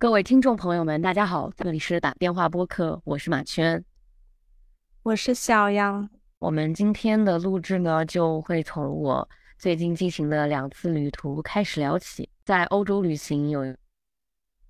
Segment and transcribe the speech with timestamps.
[0.00, 3.84] 各位听众朋友们，大家好，这里是打电话播客，我是马圈，
[5.02, 6.08] 我是小杨。
[6.38, 9.28] 我们今天的录制呢，就会从我
[9.58, 12.26] 最近进行的两次旅途开始聊起。
[12.46, 13.76] 在欧洲旅行有一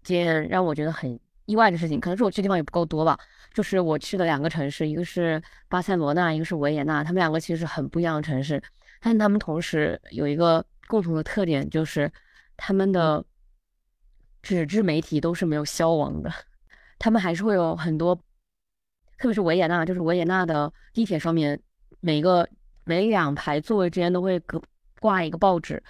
[0.03, 3.17] 件让我觉得很意外的事情，可能是我去的地方也不够多吧。
[3.55, 8.61] 就是我去的两个城市，一个是巴塞罗那，一个是维也纳，他们两个其实是很不一样的城市，
[9.01, 12.11] 但他们同时有一个共同的特点，就是
[12.57, 13.25] 他们的。
[14.43, 16.33] 纸质媒体都是没有消亡的，
[16.99, 18.15] 他们还是会有很多，
[19.19, 21.61] 特别是维也纳，就是维也纳的地铁上面，
[22.01, 22.49] 每个
[22.85, 24.61] 每两排座位之间都会隔
[24.99, 25.83] 挂一个报纸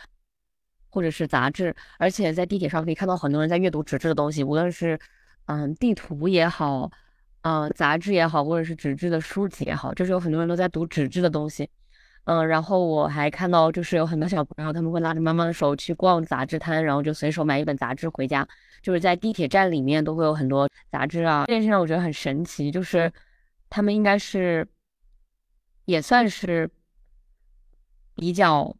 [0.90, 4.98] 或者是杂志，而且在地铁上可以看到很多人在阅读纸质的东西，无论是
[5.46, 6.90] 嗯地图也好，
[7.42, 11.68] 嗯杂志也好，或者是纸质的书籍也好，就是有很多人都在读纸质的东西。
[12.24, 18.46] 嗯，然后我还看到，就是有很多小朋友，他们会拉着妈妈的手去逛杂志摊，然后就随手买一本杂志回家。
[18.82, 22.70] 就是在地铁站里面都会有很多杂志啊，这件事情我觉得很神奇。
[22.70, 23.12] 就是
[23.68, 24.66] 他们应该是
[25.86, 26.70] 也算是
[28.14, 28.74] 比较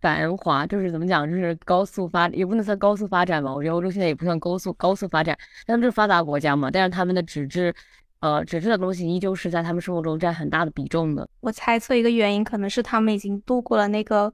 [0.00, 3.52] 繁华，就是怎么讲，就是高速发，也不能算高速发展吧。
[3.52, 5.36] 我觉得欧洲现在也不算高速高速发展，
[5.66, 6.70] 但是发达国家嘛。
[6.70, 7.74] 但是他们的纸质。
[8.22, 11.28] 呃，纸质的东西依旧是在他们生活中占很大的比重的。
[11.40, 14.32] 我猜测一个原因，可能是他们已经度过了那个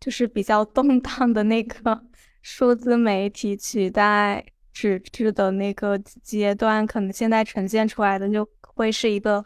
[0.00, 2.02] 就是比较动荡的那个
[2.42, 9.44] 数字媒体取代纸质的那个阶段，可能现在呈现出来的就会是一个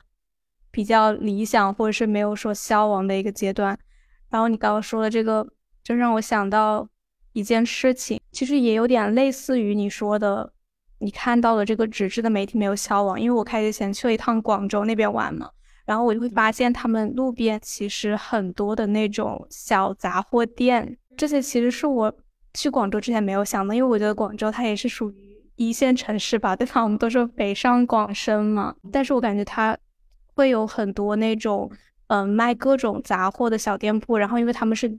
[0.71, 3.79] 比较理想或者是没有说消亡的一个阶段。
[4.31, 5.47] 然后你刚刚说的这个，
[5.85, 6.89] 就让我想到
[7.35, 10.55] 一件事情，其实也有点类似于你说的。
[11.03, 15.51] 你看到的这个纸质的媒体没有消亡，因为我开学前去了一趟广州那边玩嘛，
[15.85, 22.15] 然后我就会发现他们路边其实很多的那种小杂货店，这些其实是我
[22.55, 26.83] 去广州之前没有想的，因为我觉得广州它也是属于一线城市吧，对吧？
[26.85, 29.77] 我们都说北上广深嘛，但是我感觉它
[30.35, 31.69] 会有很多那种
[32.07, 34.97] 嗯卖各种杂货的小店铺，然后因为他们是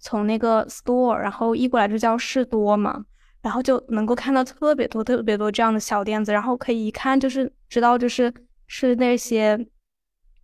[0.00, 3.04] 从那个 store 然后译过来就叫士多嘛。
[3.42, 8.32] 然后就能够看到特别多、特别多这样的小店子，然后可以一看就是知道就是
[8.68, 9.66] 是那些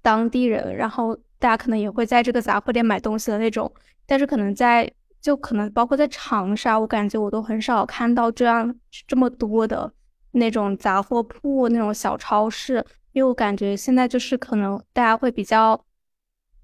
[0.03, 3.72] 当地人，然后大家可能也会在这个杂货店买东西的那种。
[4.04, 8.75] 但是可能在就可能包括在长沙，我感觉我都很少看到这样
[9.06, 9.92] 这么多的
[10.32, 15.80] 那种杂货铺、那种小超市，因为我感觉现在就是可能大家会比较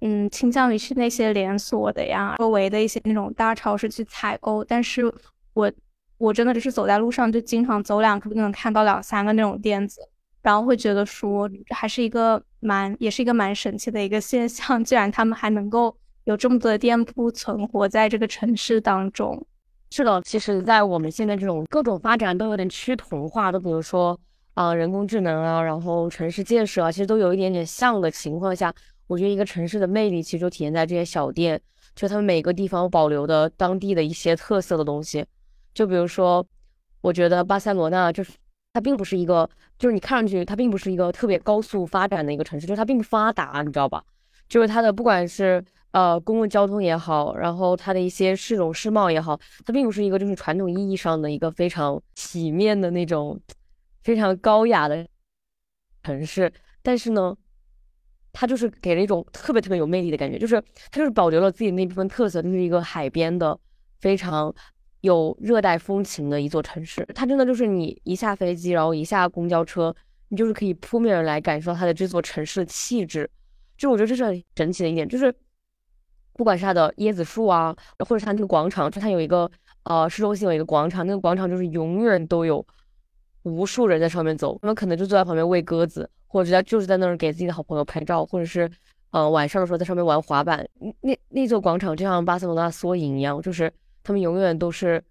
[0.01, 5.15] 嗯倾向于去那些连锁的呀、周围的一些那种大超市去采购，但是
[5.53, 5.71] 我。
[6.19, 10.01] 我真的就是走在路上，就经常走两步就能看到两三个那种店子，
[10.43, 14.83] 然后会觉得说还是一个蛮，也是一个蛮神奇的一个现象。
[14.85, 19.45] 居然他们还能够有这么多的店铺存活在这个城市当中。
[19.91, 24.19] 是的，其实，在我们现在这种各种发展都有点趋同化，都比如说
[24.55, 28.75] 啊人工智能啊，然后城市建设啊，其实都有一点点像的情况下，
[29.07, 31.61] 我觉得一个城市的魅力其实就体现在这些小店，
[31.95, 35.25] 就他们每个地方保留的当地的一些特色的东西。
[35.75, 36.47] 就比如说，
[37.01, 38.33] 我觉得巴塞罗那就是
[38.73, 39.49] 它并不是一个，
[39.79, 44.05] 就是你看上去它并不是一个特别高速发展的一个城市，就是它并不发达，你知道吧？
[44.49, 53.41] 就是它的不管是呃公共交通也好，然后它的一些市容市貌也好，它并不是一个就是传统意义上的一个非常体面的那种
[54.03, 55.07] 非常高雅的
[56.03, 56.53] 城市。
[56.83, 57.37] 但是呢，
[58.33, 63.59] 它就是给了一种特别特别有魅力的感觉，就是它就是保留了自己那部分特色，就是一个海边的
[64.01, 64.55] 非常。
[65.05, 69.95] 有热带风情的一座城市，它真的就是你一下飞机，然后一下公交车，
[70.31, 73.31] 你就是可以扑面而来感受它的这座城市的气质。
[73.77, 75.31] 就我觉得这是很神奇的一点，就是
[76.33, 79.51] 不管是它的椰子树啊，或者它那个广场，就它有一个
[79.83, 82.67] 呃市中心有一个广场，那个广场就是永远都有
[83.43, 88.71] 无数人在上面走，他们可能就坐在旁边喂鸽子，或者在就是在那儿给自己的好朋友拍照，或者是
[89.11, 90.67] 呃晚上的时候在上面玩滑板。
[91.03, 93.71] 那那座广场就像巴塞罗那缩影一样，就是。
[94.05, 95.03] 他们永远都是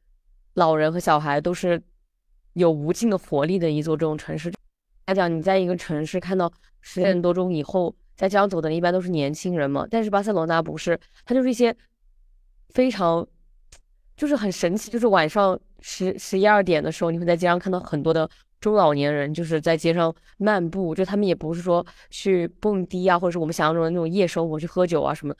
[0.53, 1.81] 老人和小孩，都是
[2.53, 4.53] 有无尽的活力的一座这种城市。
[5.07, 9.85] 来讲，你在一个城市看到十点多钟以后在街上走的人，一般都是年轻人嘛。
[9.89, 11.75] 但是巴塞罗那不是，它就是一些
[12.69, 13.27] 非常
[14.15, 18.29] 就是很神奇，就是晚上十十一二点的时候，你会在街上看到很多的
[18.61, 20.93] 中老年人，就是在街上漫步。
[20.93, 25.35] 就他们也不是说去蹦迪啊，或者是我们想象中的那种夜生活，去喝酒啊什么。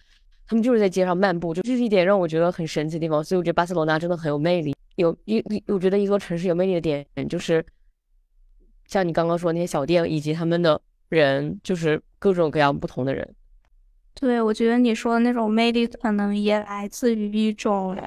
[0.47, 3.23] 他们就是在街上漫步，就这是一点让我觉得很神奇的地方。
[3.23, 4.75] 所以我觉得巴塞罗那真的很有魅力。
[4.95, 7.65] 有一，我觉得一座城市有魅力的点，就是
[8.85, 10.79] 像你刚刚说那些小店，以及他们的
[11.09, 13.35] 人，就是各种各样不同的人。
[14.13, 17.97] 对，我觉得你说的那种魅力，可能也来自于一种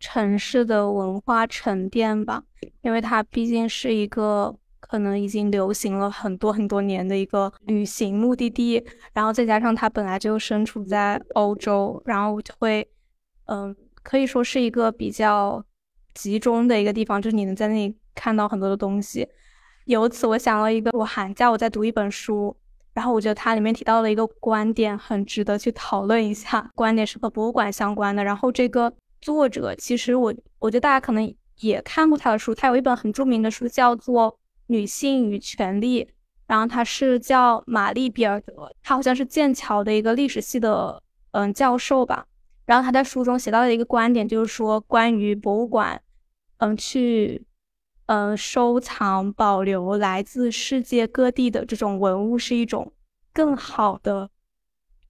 [0.00, 2.42] 城市的文化沉淀吧，
[2.80, 4.56] 因为它毕竟是一个
[4.88, 12.86] 可能已经流行了很多很多年的一个旅行目的地，然后再加上它本来就身处在欧洲，然后就会，
[13.46, 15.64] 嗯，可以说是一个比较
[16.12, 19.26] 集中的一个地方，就是你能在那里看到很多的东西。
[19.86, 22.56] 由此，我想了一个，我寒假我在读一本书。
[22.94, 26.70] 然后我觉得它里面提到了一个观点，很值得去讨论一下。
[26.76, 28.22] 观点是和博物馆相关的。
[28.22, 34.30] 然后这个作者，其实我我觉得大家可能也看过他的书，他有一本很著名的书叫做
[34.66, 36.04] 《女性与权利》，
[36.46, 41.02] 然后她是叫玛丽比尔德，她好像是剑桥的一个历史系的
[41.32, 42.26] 嗯教授吧。
[42.66, 46.00] 然后她在书中写到的一个观点就是说，关于博物馆，
[46.58, 47.44] 嗯去。
[48.06, 52.92] 嗯，收藏保留来自世界各地的这种文物是一种
[53.32, 54.28] 更好的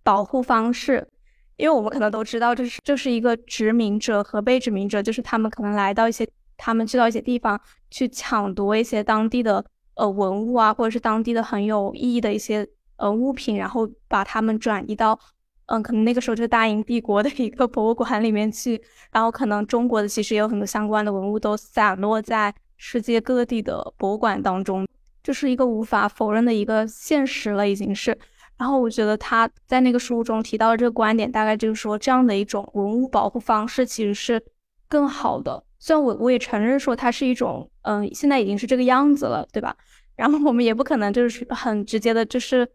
[0.05, 1.09] 保护方式，
[1.56, 6.25] 因为我们可能都知道，这是这是一个殖民者和被殖民者，就是他们可能来到一些，
[6.56, 7.61] 他们去到一些地方
[7.91, 9.65] 去抢夺一些当地的
[9.95, 12.67] 呃文物啊，或者是当地的很有意义的一些
[12.97, 15.19] 呃物品，然后把它们转移到
[15.67, 22.55] 嗯，可能那个时候就是大英帝国的一个博物馆里面去，然后可能中国的其实也有很多相关的文物都散落在。
[22.77, 24.87] 世界各地的博物馆当中，
[25.23, 28.19] 这是一个无法否认的一个现实了，已经是。
[28.59, 34.45] 然后我觉得他在那个书中提到的这个观点，大概就是说，这样的一种文物保护方式其实是
[34.89, 35.62] 更好的。
[35.84, 39.76] 虽然我我也承认说它是一种，嗯，现在已经是这个样子了，对吧？
[40.16, 42.66] 然后我们也不可能就是很直接的，就是，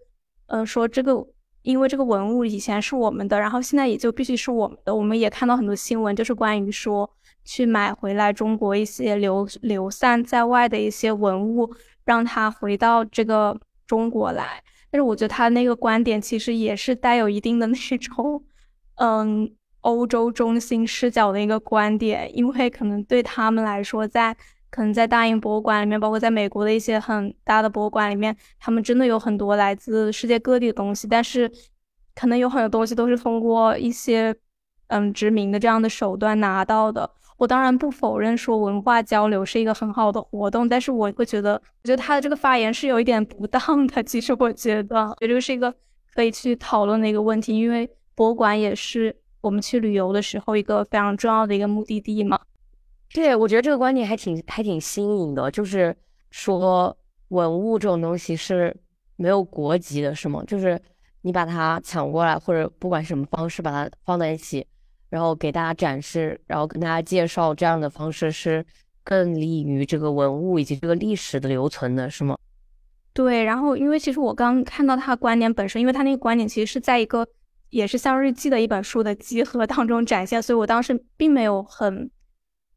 [0.45, 1.25] 嗯，说这个。
[1.61, 4.95] 因为这个文物以前是我们的，然后现在也就必须是我们的。
[4.95, 7.07] 我们也看到很多新闻，就是关于说
[7.43, 11.69] 去买回来中国一些流流散在外的一些文物，
[12.05, 14.63] 让它回到这个中国来。
[14.89, 18.41] 但是我觉得他那个观点其实也是带有一定的那种，
[18.95, 19.51] 嗯，
[19.81, 24.35] 欧洲中心视角的一个观点，因为可能对他们来说，在
[24.69, 31.51] 可能在大英博物馆里面，包括在美国的一些很大的博物馆里面，他们真的有很多来自世界各地的东西，但是
[32.13, 34.35] 可能有很多东西都是通过一些
[34.87, 37.09] 嗯殖民的这样的手段拿到的。
[37.37, 44.03] 我当然不否认说文化交流是一个很好的活动，但是我会觉得，我觉得他的这个发言是有一点不当的。
[44.03, 45.73] 其实我觉得，我觉得这是一个
[46.13, 52.39] 可以去讨论的一个问题，因为博物馆也是我们去旅游的时候一个非常重要的一个目的地嘛。
[53.13, 55.95] 对，我觉得这个观点还挺还挺新颖的，就是
[56.29, 56.95] 说
[57.29, 58.75] 文物这种东西是
[59.15, 60.43] 没有国籍的，是吗？
[60.45, 60.79] 就是
[61.21, 64.65] 你把它抢过来，或者不管什么方式把它放在一起，
[65.09, 68.65] 然后给大家展示，然后跟大家介绍，这样的方式是
[69.03, 72.37] 更利于这个文物以及这个历史的留存的，是吗？
[73.11, 77.27] 对，然后因为其实我刚看到他观点本身，因为他那个观点其实是在一个
[77.69, 82.09] 也是像日记的一本书的集合当中展现，所以我当时并没有很。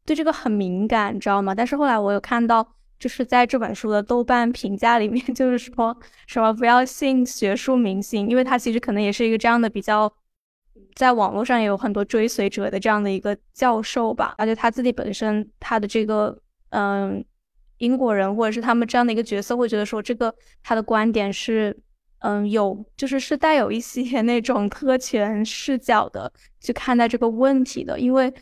[0.05, 1.55] 对这个很敏感，你知道吗？
[1.55, 5.97] 但是后来我有看到，就是在这本书的豆瓣评价里面， 就是说
[6.27, 10.13] 什么不要信学术明星，因为他其实可能也是一个这样的比较，
[10.95, 14.35] 在网络上也有很多追随者的这样的一个教授吧。
[14.37, 16.37] 而且他自己本身他的这个
[16.71, 17.23] 嗯
[17.77, 21.77] 英国人或者是他们这样的一个角色，会觉得说这个他的观点是
[22.23, 28.33] 嗯有就是是带有一些那种特权视角的去看待这个问题的，因为。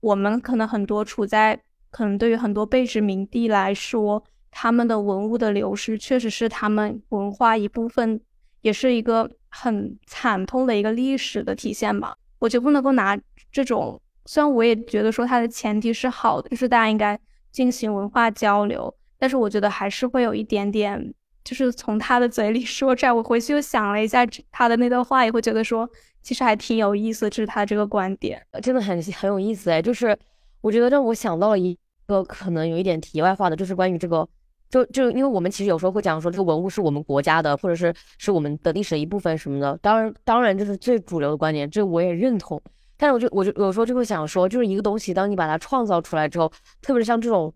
[0.00, 1.58] 我们可能很多处在，
[1.90, 4.22] 可能对于很多被殖民地来说，
[4.52, 8.20] 他们的文物的流失确实是他们文化一部分，
[8.60, 12.14] 也是一个很惨痛的一个历史的体现吧。
[12.38, 13.18] 我就不能够拿
[13.50, 17.18] 这种，虽然我也觉得说它的前提是好的，就是大家应该
[17.50, 21.12] 进行文化交流，但是我觉得还是会有一点点，
[21.46, 25.88] 就是从他的嘴里 说出来，我回去又想了一下他的那段话，也会觉得说。
[26.22, 29.80] 其实还挺有意思，这是他这个观点，真的很很有意思哎。
[29.80, 30.18] 就是
[30.60, 34.28] 我觉得让我想到了一个可能有一点题外话的，就是关于这个，
[34.68, 39.78] 就就因为我们其实有时候会讲说这个文物是我们国家的，或者是是我们的历史的一部分什么的。
[39.80, 42.60] 当然，当然这是最主流的观点，这我也认同。
[42.96, 46.50] 但是我就我就有时候就会想说，就是一个东西，当你把它创造出来之后，
[46.82, 47.54] 特别是像这种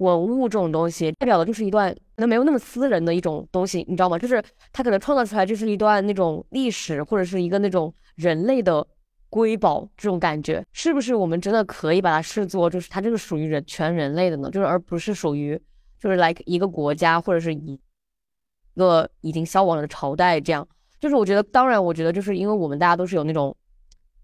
[0.00, 4.18] 文物这种东西，代表的就是一段可能没有那么私人的一种东西，你知道吗？
[4.18, 4.42] 就是
[4.72, 7.94] 它可能创造出来就是一段那种历史，或者是一个那种。
[8.16, 8.86] 人类的
[9.30, 14.50] 瑰宝这种感觉，是不是我们真的可以把它视作，就是它这个属于人全人类的呢？
[14.50, 15.58] 就是而不是属于，
[15.98, 17.80] 就是 like 一个国家或者是一
[18.76, 20.66] 个已经消亡了的朝代这样。
[20.98, 23.56] 就是我觉得，当然，我觉得就是因为我们大家都是有那种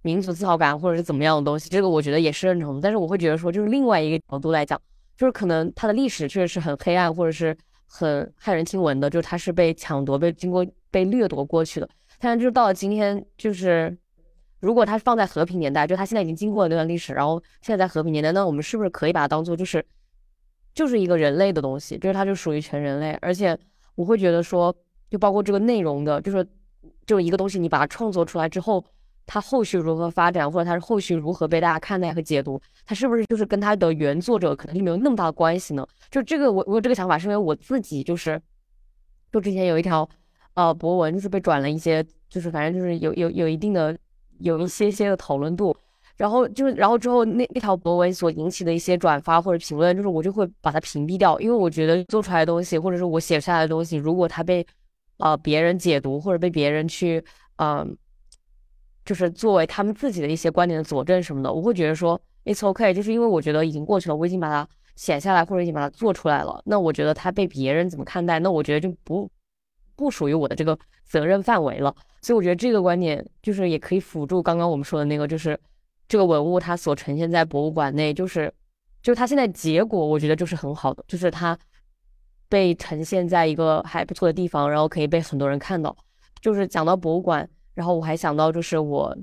[0.02, 2.78] 民族自豪感或者是怎么样的东西，这个我觉得也是认同。
[2.82, 4.78] 但是我会觉得说，就是另外一个角度来讲，
[5.16, 7.56] 就是可能它的历史确实是很黑暗或者是
[7.86, 11.88] 很骇人听闻的，就是它是被抢夺、被经过被掠夺过去的。
[12.18, 13.96] 但是就到了今天，就是
[14.60, 19.84] 如果它放在和平年代，就它现在已经经过了那段历史，然后现在在和平年代，那我们是不是可以把它当做就是
[20.74, 23.12] 就是一个人类的东西，就是它就属于全人类？
[23.22, 23.58] 而且
[23.94, 24.74] 我会觉得说，
[25.08, 26.46] 就包括这个内容的，就是
[27.06, 28.84] 就一个东西，你把它创作出来之后，
[29.26, 35.86] 它后续如何发展，或者它是后续如何被大家看待和解读，它是不是就是跟它的原作者可能就没有那么大的关系呢？
[36.10, 38.40] 就这个，我我有这个想法，是因为我自己就是，
[39.32, 40.08] 就之前有一条
[40.54, 43.96] 呃博文，就是被转了一些，就是反正就是有有有一定的。
[44.40, 45.74] 有一些些的讨论度，
[46.14, 54.66] 然后就是，然后之后那那条博文所引起的一些转发或者评论，就是我就会把它屏蔽掉，因为我觉得做出来的东西，或者是我写下来的东西，如果它被
[55.16, 57.24] 呃别人解读或者被别人去
[57.56, 57.96] 嗯，
[59.06, 69.30] 就是作为他们自己的一些观点的佐证什么的，我会觉得说 it's okay，就是因为我觉得已经过去了，我已经把它写下来或者已经把它做出来了，那我觉得它被别人怎么看待，那我觉得就不
[69.94, 71.94] 不属于我的这个责任范围了。
[72.20, 75.58] 所以我觉得这个观点就是也可以辅助刚刚我们说的那个，就是
[76.08, 78.52] 这个文物它所呈现在博物馆内，就是
[79.00, 81.56] 就是它现在结果我觉得就是很好的，就是它
[82.48, 85.96] 被呈现在一个还不错的地方，然后可以被很多人看到。
[86.40, 89.16] 就是讲到博物馆，然后我还想到就是我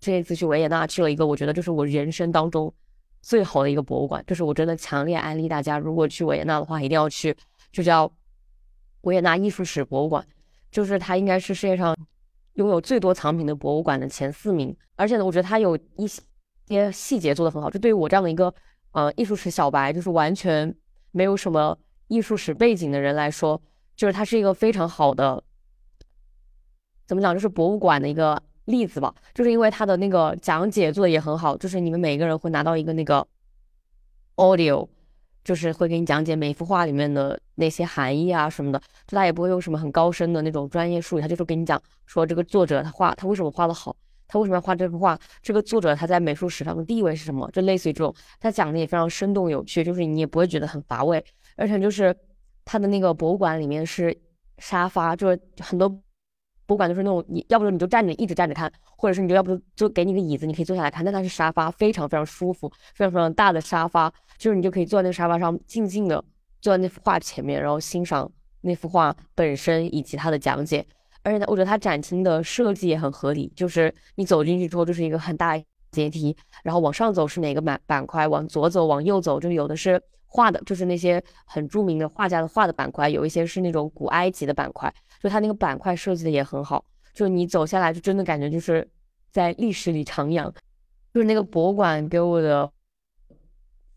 [0.00, 2.74] 这一次去维也纳去了一个，我觉得就是我人生当中
[3.20, 7.36] 最好的一个博物馆，就是我真的强烈安利大家，如果去维也纳的话一定要去，
[7.70, 8.10] 就叫
[9.02, 10.26] 维也纳艺术史博物馆，
[10.72, 11.96] 就是它应该是世界上。
[12.56, 16.06] 拥有最多藏品的博物馆的前四名，而且呢，我觉得它有一
[16.66, 17.70] 些细节做得很好。
[17.70, 18.52] 就对于我这样的一个
[18.90, 20.70] 呃艺术史小白，就是完全
[21.12, 21.74] 没有什么
[22.08, 23.58] 艺术史背景的人来说，
[23.96, 25.42] 就是它是一个非常好的，
[27.06, 29.14] 怎么讲，就是博物馆的一个例子吧。
[29.34, 33.26] 就是因为他的那个讲解做的也很好，就是你们每个人会拿到一个那个
[34.36, 34.88] audio。
[35.44, 38.78] 就是会给你讲解每一幅画里面的那些含义啊什么的，
[39.08, 43.96] 就他也不会用什么很高深的那种专业术语，他就是给你讲说这个作者他画他为什么画的好，
[44.28, 51.24] 他为什么要画这幅画，这个作者他在美术史上的地位是什么，就类似于这种，他讲的也非常生动有趣，就是你也不会觉得很乏味，
[51.56, 52.16] 而且就是
[52.64, 54.16] 他的那个博物馆里面是
[54.58, 55.92] 沙发，就是很多。
[56.66, 61.04] 不管就是那种，你要不就你就站着一直站着看，或者是你就要不就给你个椅子，你可以坐下来看。
[61.04, 66.22] 但它是沙发，非常非常舒服，非常非常大的沙发，就是你就可以坐在那个沙发上，静静的
[66.60, 70.86] 坐在那幅画前面，然后欣赏那幅画本身以及它的讲解。
[71.24, 75.56] 而且呢，我觉得它展厅的设计也很合理，就是你走进去之后就是一个很大
[75.92, 84.92] 阶梯，然后往上走是哪个板板块，往左走往右走，就有的是画的，就是那些很著名的画家的画的板块，有一些是那种古埃及的板块。
[85.20, 88.88] 就它那个板块设计的也很好，就你走下来就真的感觉就是
[89.30, 90.50] 在历史里徜徉，
[91.12, 92.68] 就是那个博物馆给我的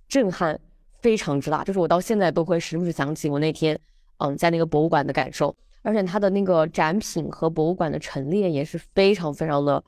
[0.08, 0.60] 震撼
[1.00, 3.80] 非常之大，就是我到现在都会时不时想起我那天
[4.18, 9.84] 嗯在那个博物馆的感受，而且它的那个展品和博物馆的陈列也是非常非常的，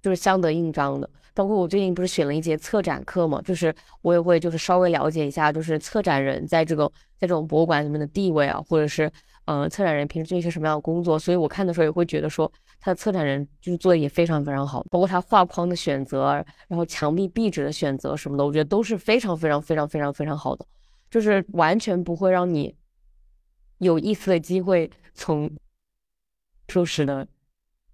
[0.00, 1.08] 就是相得益彰的。
[1.34, 6.86] 包括我最近不是选了一节策展课嘛，就是我也会就是稍微了解一下，就是策展人在这个
[7.18, 9.10] 在这种博物馆里面的地位啊，或者是。
[9.46, 11.18] 嗯，策展人平时做一些什么样的工作？
[11.18, 16.34] 所以我看的时候也会觉得说，他的策展人就是做的也非常非常好，包括他画框的选择，
[16.68, 20.64] 然后墙壁壁纸的选择什么的，我觉得都是非常非常非常非常非常好的，
[21.10, 22.72] 就是完全不会让你
[23.78, 25.50] 有一丝的机会从
[26.68, 27.26] 初始的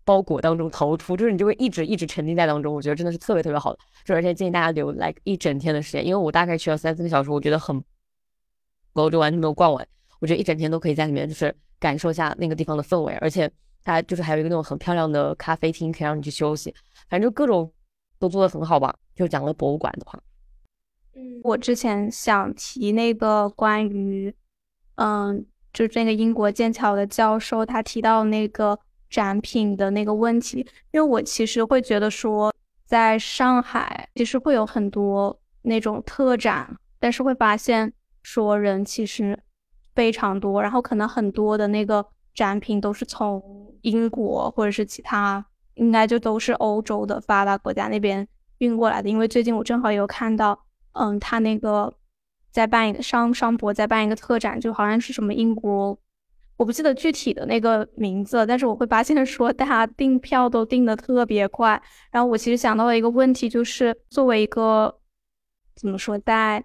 [0.09, 2.75] 包裹当中逃出，就是你就会一直一直沉浸在当中。
[2.75, 7.85] 我觉得真的是特别特别好的，就而且建议大家留来一整天的时间，因为我大概去了三四个小时，我觉得很，
[8.95, 9.87] 我就完全没有逛完。
[10.19, 13.51] 我觉得一整天都可以在里面，就是感受一下那个地方的氛围，而且
[13.85, 16.75] 它就是还有一个那种很漂亮的咖啡厅，可以让你去休息。
[17.11, 17.71] 反正就各种
[18.19, 18.97] 都做的很好吧。
[19.15, 20.19] 就讲了博物馆的话，
[21.15, 24.35] 嗯，我之前想提那个关于，
[24.95, 28.79] 嗯，就是那个英国剑桥的教授他提到那个
[29.11, 39.39] 展品的那个问题，因为我其实会觉得说，在上海其实会有很多那种特展，但是会发现说人其实。
[39.95, 43.43] 非常多，然后可能很多的那个展品都是从
[43.83, 48.25] 英国或者是其他，应该就都是欧洲的发达国家那边
[48.59, 49.09] 运过来的。
[49.09, 50.57] 因为最近我正好有看到，
[50.93, 51.93] 嗯，他那个
[52.53, 55.99] 在办一个商商博在办一个特展，就好像是什么英国，
[56.59, 61.81] 我不记得具体的那个名字，但是我会发现说大家订票都订的特别快。
[62.11, 64.95] 然后我其实想到了一个问题，就是作为一个
[65.75, 66.63] 怎么说在。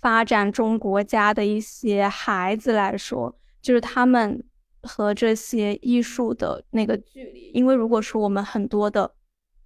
[0.00, 4.44] 发展中国家的一些孩子来说，就是他们
[4.82, 7.50] 和这些艺术的那个距离。
[7.54, 9.10] 因为如果说我们很多的，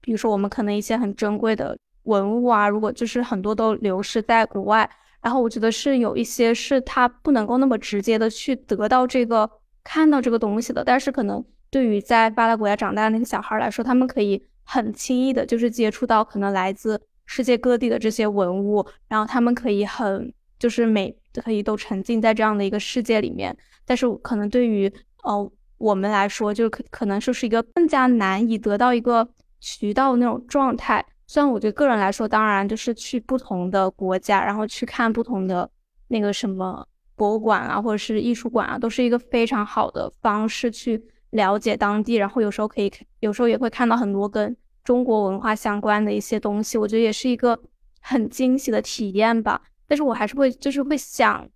[0.00, 4.88] 比如说我们可能一些很珍贵的文物啊，如果就是很多都流失在国外，
[5.20, 9.50] 然后我觉得是有一些是他不能够那么直接的去得到这个
[9.88, 10.85] 看到这个东西的。
[10.85, 23.57] 但是可能对于在发达国家长大的那个小孩来说，他们可以很轻易的，就是接触到可能来自世界各地的这些文物，然后他们可以很就是每可以都沉浸在这样的一个世界里面。
[23.87, 24.92] 但是可能对于
[25.25, 29.26] 呃我们来说，就可可能就是一个更加难以得到一个
[29.61, 31.04] 渠道那种状态。
[31.26, 35.71] 虽然我对个人来说，当然就是去不同的国家，然后去看不同的
[36.09, 36.87] 那个什么
[37.19, 42.15] 博物馆啊，或者是艺术馆啊，都是一个非常好的方式去了解当地。
[42.15, 47.59] 然后有时候可以，有时候也会看到很多跟中国文化相关的一些东西，我觉得也是一个
[48.01, 49.61] 很惊喜的体验吧。
[49.87, 51.47] 但是我还是会，就是会想，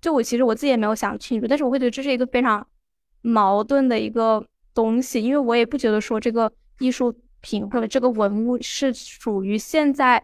[0.00, 2.64] 就我其实我自己也没有想清楚，但是我会觉得这是一个非常
[3.22, 7.12] 矛盾的一个东西，因为我也不觉得说这个艺术。
[7.42, 10.20] 品或者这个文物是属于现在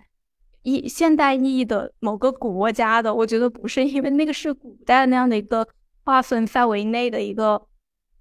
[0.63, 5.67] 意现代意义的某个国家的，我觉得不是，因为那个是古代那样的一个
[6.05, 7.61] 划分范围内的一个，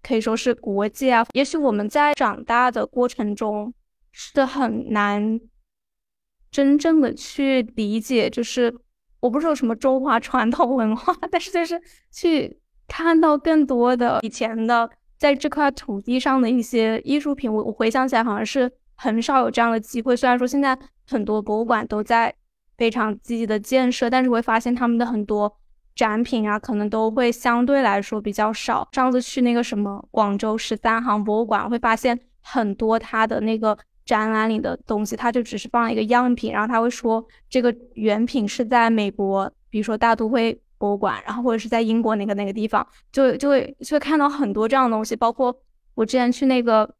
[0.01, 1.25] 可以说是国界啊。
[1.33, 3.74] 也许我们在长大的过程中
[4.12, 5.39] 是很难
[6.50, 8.74] 真正的去理解，就是
[9.19, 11.81] 我不是说什么中华传统文化，但是就是
[12.12, 18.71] 去看到更多的以前的在这块土地上的一些艺术品，我我回想起来好像是。
[19.03, 20.15] 很少有这样的机会。
[20.15, 20.77] 虽然说现在
[21.12, 22.34] 很多博物馆都在
[22.77, 25.53] 非常积极的建设，但是会发现他们的很多
[25.96, 28.88] 展品啊，可能都会相对来说比较少。
[28.94, 45.15] 上次去那个什么广州十三行博物馆，会发现很多它的那个展览里的东西，它就只是放了一个样品，然后他会说这个原品是在美国，比如说大都会博物馆，然后或者是在英国那个那个地方，就就会就会看到很多这样的东西。
[45.15, 45.56] 包括
[45.94, 46.96] 我之前去那个。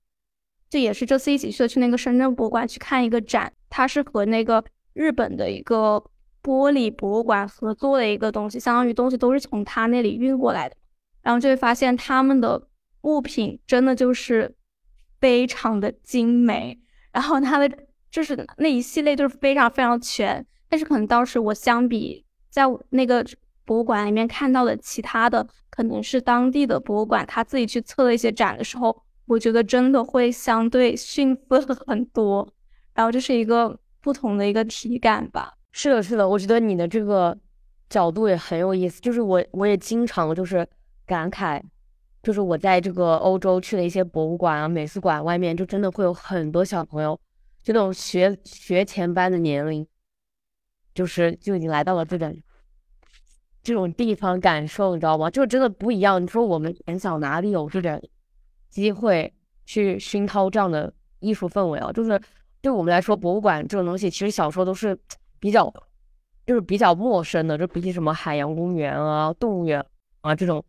[0.72, 4.64] 这也是这次一起去的，去那个深圳博物馆去看一个展，它是和那个
[4.94, 6.04] 日本的一个
[6.44, 10.76] 玻璃博物馆合作的一个东西，相当于东西都是从他那里运过来的。
[11.24, 12.62] 然后就会发现他们的
[13.02, 14.54] 物品真的就是
[15.20, 16.80] 非常的精美，
[17.12, 17.72] 然后它的
[18.12, 20.46] 就是那一系列就是非常非常全。
[20.68, 23.26] 但是可能当时我相比在那个
[23.66, 29.04] 博物馆里面看到的其他的，可能是当地的博物馆他自己去策了一些展的时候。
[29.28, 32.52] 我觉得真的会相对逊色很多，
[33.02, 35.52] 然后这是一个不同的一个体感吧。
[35.72, 37.36] 是的，是的，我觉得你的这个
[37.90, 39.02] 角度也很有意思。
[39.02, 40.68] 就是我，我也经常就是
[41.08, 41.60] 感慨，
[42.22, 47.20] 就是我在这个欧洲去的一些博物馆啊、美术馆外面，就真的会有很多小朋友，
[47.64, 49.88] 就那种学学前班的年龄，
[50.94, 52.38] 就是就已经来到了这种
[53.64, 55.28] 这种地方感受，你知道吗？
[55.32, 56.22] 就真的不一样。
[56.22, 58.00] 你说我们很小哪里有这种？
[58.70, 59.34] 机会
[59.66, 62.18] 去熏陶这样的艺术氛围啊，就是
[62.62, 64.98] 对我们来说，博物馆这种东西，其实小时候都是
[65.40, 65.74] 比较，
[66.46, 69.84] 就是比较陌生的，就比起什么海洋公园啊、动物园
[70.22, 70.64] 啊这种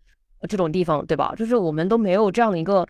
[0.48, 1.34] 这种地方，对吧？
[1.36, 2.86] 就是我们都没有这样的一个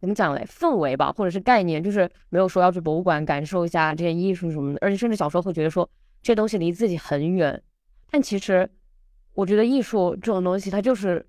[0.00, 5.88] 怎么讲嘞氛围吧，或者是概念，就是没有说要去博物馆感受一下这些艺术什么的，而且甚至小时候会觉得说
[6.22, 7.62] 这东西离自己很远，
[8.10, 8.68] 但其实
[9.34, 11.26] 我觉得艺术这种东西，它就是。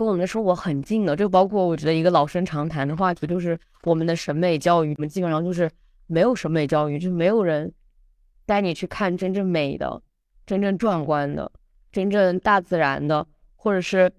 [0.00, 4.94] 跟我们的生活很近的，就包括我觉得一个老生常谈的话题，就是我们的审美教育。
[4.94, 5.70] 我们基本上就是
[6.06, 7.70] 没有审美教育，就没有人
[8.46, 10.00] 带你去看真正美的、
[10.46, 11.52] 真正壮观的、
[11.92, 14.10] 真正大自然的，或者是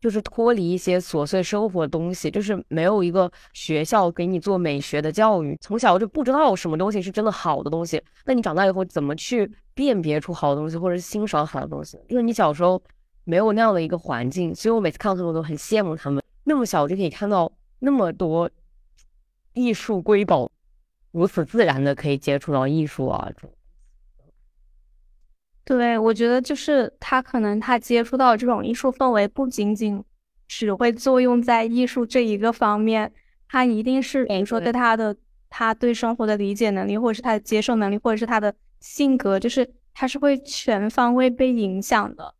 [0.00, 5.54] 就是脱离一些琐碎生活的东西，就是没有一个学校给你做美学的教育。
[5.60, 11.98] 从小就不知道什么东西是真的好的东西，那你长大以后怎么去辨别出好的东西，或者欣赏好的东西？
[12.08, 12.82] 就是你小时候。
[13.26, 16.22] 没有那样的一个环境，所以我每次看到他们都很羡慕他们。
[16.44, 18.48] 那么小就可以看到那么多
[19.52, 20.48] 艺术瑰宝，
[21.10, 23.28] 如此自然的可以接触到艺术啊！
[25.64, 30.04] 对，我觉得就是他可能他接触到这种艺术氛围，不仅仅
[30.46, 33.12] 只会作用在艺术这一个方面，
[33.48, 35.16] 他一定是比如说对他的
[35.50, 42.32] 他对生活的理解能力，或者是他的接受能力，或者是他的性格，就是他是会全方位被影响的。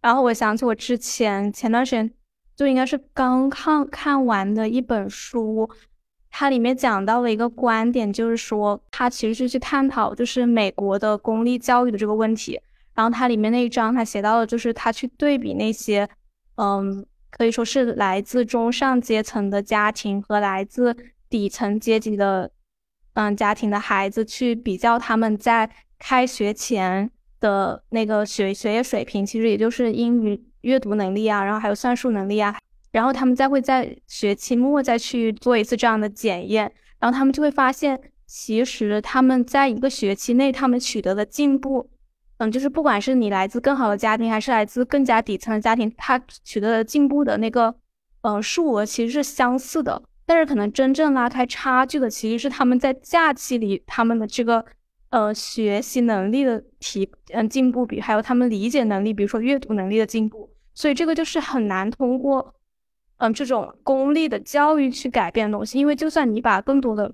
[0.00, 2.10] 然后我想起我之前前段时间
[2.56, 5.68] 就应该是刚看看完的一本书，
[6.30, 12.60] 它里面讲到了一个观点，就是说它其实是去探讨就是美国的公立教育的这个问题。
[12.94, 16.08] 然后它里面那一章，它写到了就是他去对比那些，
[16.56, 20.96] 嗯，可以说是来自中上阶层的家庭和来自
[21.30, 22.50] 底层阶级的，
[23.14, 27.10] 嗯，家庭的孩子去比较他们在开学前。
[27.40, 32.58] 的那个学学业水平，其实也就是英语阅读能力啊，然后还有算术能力啊，
[32.92, 41.88] 然后他们再会在学期末再去做一次这样的检验，然后他们就会发现，其实他们在一个学期内他们取得的进步，
[42.38, 47.74] 嗯，就是不管是你来自更好的家庭，还是来自更加底层的家庭，他取得的进步的那个，
[48.22, 54.64] 嗯，数额其实是相似的，但是可能真正拉开差距的，其实是他们在假期里他们的这个
[55.10, 60.50] 呃学习能力的提嗯进步比，还有他们理解能力，比如说阅读能力的进步。
[60.74, 62.54] 所以这个就是很难通过
[63.16, 67.12] 嗯这种功利的教育去改变的东西，因为就算你把更多的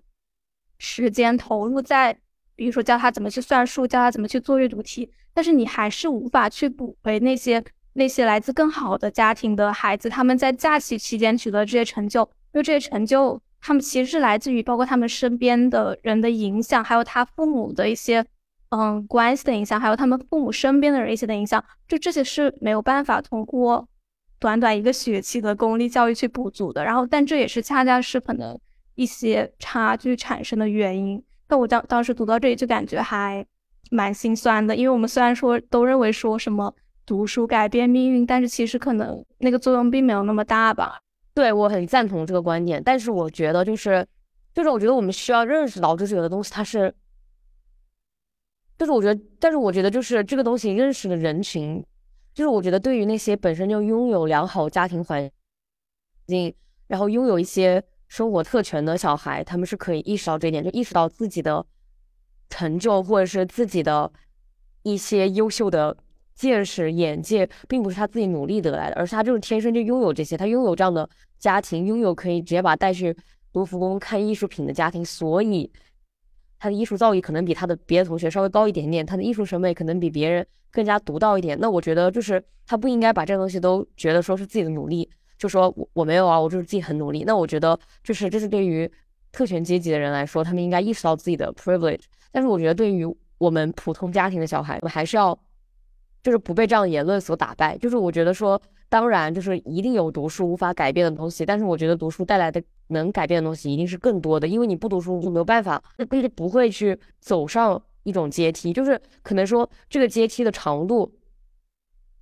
[0.79, 2.19] 时间投入在，
[2.55, 12.21] 比如说教他怎么去算数，教他怎么去做阅读题，但是你还是无法去补回那些那些来自更好的家庭的孩子，他们在假期期间取得这些成就，
[12.53, 18.25] 因为这些成就他们其实是来自于包括他们身边的人的影响，还有他父母的一些。
[18.71, 23.87] 嗯，关系的影响，还有他们父母身边的人一些的影响，就这些是没有办法通过
[24.41, 26.83] 短短一个学期的公立教育去补足的。
[26.85, 28.59] 然后，但这也是恰恰是可能
[28.97, 31.23] 一些差距产生的原因。
[31.49, 33.47] 那我当当时读到这里就感觉还
[33.93, 36.75] 蛮心酸的，因为我们虽然说都认为说什么
[37.07, 40.99] 读书改变命运，但是其实可能那个作用并没有那么大吧。
[41.35, 44.07] 对我很赞同这个观点，但是我觉得就是
[44.55, 46.95] 就是我觉得我们需要认识到，就是有的东西它是。
[48.77, 51.81] 就是我觉得，但是我觉得，就是这个东西认识的人群，
[52.35, 55.31] 就是我觉得对于那些本身就拥有良好家庭环
[56.27, 56.53] 境，
[56.89, 61.65] 然后拥有一些生活特权的小孩，他们是可以意识到这一点，就意识到自己的
[62.51, 64.13] 成就或者是自己的
[64.83, 65.97] 一些优秀的
[66.35, 73.17] 见识、眼界，并不是他自己努力得来的，而是他就是天生就拥有这些，他拥有这样的家庭，拥有可以直接把他带去
[73.53, 75.71] 卢浮宫看艺术品的家庭，所以。
[76.57, 81.59] 他的艺术造诣可能比他的别的同学稍微高一点点，他的艺术审美可能比别人更加独到一点。
[81.61, 87.25] 那我觉得就是他不应该把这个东西都觉得说是自己的努力，就说我我没有啊，我就是自己很努力。
[87.27, 88.91] 那我觉得就是这是对于
[89.31, 92.05] 特权阶级的人来说，他们应该意识到自己的 privilege。
[92.33, 93.05] 但是我觉得对于
[93.37, 95.39] 我们普通家庭的小孩，我们还是要
[96.25, 97.79] 就是不被这样的言论所打败。
[97.79, 98.61] 就是我觉得说。
[98.87, 111.13] 当然，就是一定有读书无法改变的东西，但是我觉得读书带来的能改变的东西一定是更多的，因为你不读书就没有办法，就不会去走上一种阶梯，就是可能说这个阶梯的长度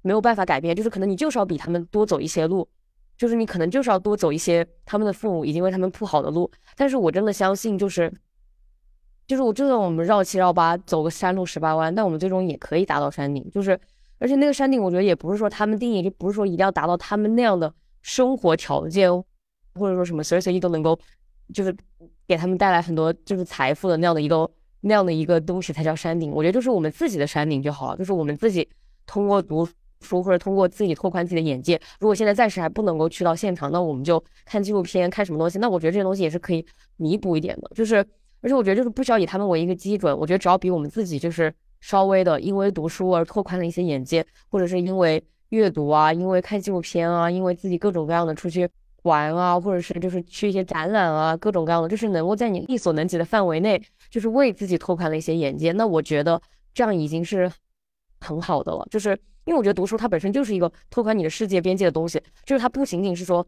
[0.01, 2.67] 没有办法改变，就是可能你就是要比他们多走一些路，
[3.19, 8.11] 就是你可能就是要多走一些他们的父母已经为他们铺好的路，但是我真的相信，就是
[9.27, 13.79] 就是我就算我们绕七绕八走个山路十八弯，但我们最终也可以达到山顶，就是。
[14.23, 19.11] 而且那个山顶，我觉得也不是说他们定义，就不是说一定要达到他们那样的生活条件，
[19.75, 20.97] 或者说什么随时随地都能够，
[21.53, 21.75] 就是
[22.29, 24.49] 给他们带来很多就是财富的那样的一个
[24.83, 26.31] 那样的一个东西才叫山顶。
[26.31, 28.69] 我觉得就是我们自己的山顶就好了，就是我们自己
[29.07, 29.69] 通过读
[30.01, 31.81] 书或者通过自己拓宽自己的眼界。
[31.99, 35.59] 如果现在暂时还不能够去到现场，那我们就看纪录片，看什么东西。
[35.59, 36.65] 那我觉得这些东西也是可以
[36.97, 37.69] 弥补一点的。
[37.75, 37.97] 就是
[38.41, 41.53] 而且我觉得就是不需要以他们为一个基准，我觉得只要比我们自己就是。
[41.83, 48.67] 稍微的，因为读书而拓宽了一些眼界，或者是因为阅读啊，因为看纪录片啊，因为自己各种各样的出去
[49.03, 55.73] 玩啊，或者是就是去一些展览啊，各种各样的，就是能够在你力所能及的范围内，就是为自己拓宽了一些眼界。
[55.73, 56.41] 那我觉得
[56.73, 57.51] 这样已经是
[58.21, 58.87] 很好的了。
[58.89, 59.11] 就是
[59.45, 63.45] 因为我觉得读书它本身就是一个拓宽你的世界边界的东西，就是它不仅仅是说，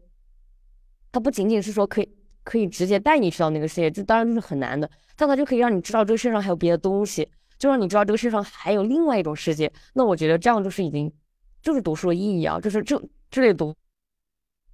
[1.13, 2.09] 它不仅仅是说可以
[2.43, 7.27] 可以直接带你去到那个世界，这当然就是很难的，但它就可以让你知道这个世界上还有别的东西。
[7.57, 11.11] 就让你知道这个世上还有另外一种世界，那我觉得这样就是已经
[11.61, 13.73] 就是读书的意义啊，就是这这类读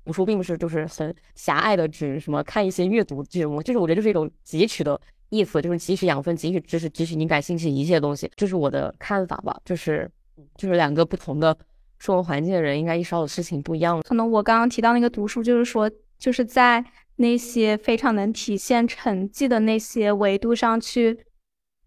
[0.04, 9.56] 读书并不是就是很狭隘的指什么看一些阅读节目，就是我觉得就是一种汲取的意思，就是汲取养分、汲取知识、汲取你感兴趣一切东西，这是我的看法吧。
[9.64, 10.10] 就是
[10.58, 11.56] 就是两个不同的
[12.00, 14.02] 生活环境的人应该意识到的事情不一样。
[14.02, 16.84] 可能我刚刚提到那个读书，就是说就是在
[17.18, 21.20] 那些非常能体现成绩的那些维度上去。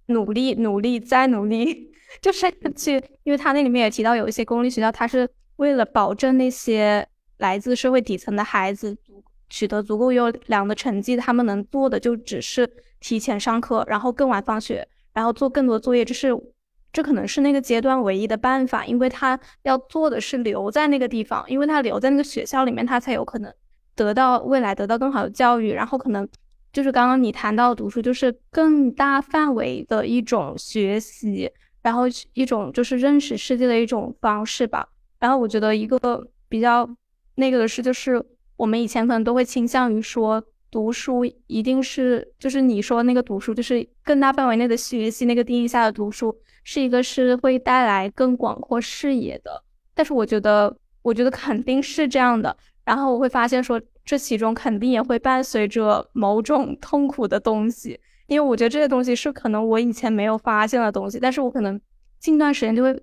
[0.06, 1.90] 努力，努力，再努力，
[2.20, 7.06] 就是去，因为他那里面也提到，有一些公立学校，他是为了保证那些
[7.38, 8.96] 来自社会底层的孩子
[9.48, 12.68] 取得足够优良的成绩，他们能做的就只是
[13.00, 16.28] 提前上课，然后更晚放学，然后做更多作业，这是
[16.92, 23.52] 这可能是那个阶段唯一的办法，因为他要做的是留在那个地方，因为他留在那个学校里面，他才有可能
[23.94, 26.28] 得到未来得到更好的教育，然后可能。
[26.74, 31.48] 就是刚刚你谈到读书，就是更大范围的一种学习，
[31.82, 34.88] 然后一种就是认识世界的一种方式吧。
[35.20, 36.86] 然后我觉得一个比较
[37.36, 38.20] 那个的是，就是
[38.56, 49.62] 我们以前可能都会倾向于说，读书一定是就是你说那个读书，就是更大范围内的学习那个定义下的读书，是一个是会带来更广阔视野的。
[49.94, 52.56] 但是我觉得，我觉得肯定是这样的。
[52.84, 53.80] 然后我会发现说。
[54.04, 61.80] 这其中肯定也会伴随着某种痛苦的东西，因为我觉得这些东西是可能我以前没有发现的东西，但是我可能
[62.20, 63.02] 近段时间就会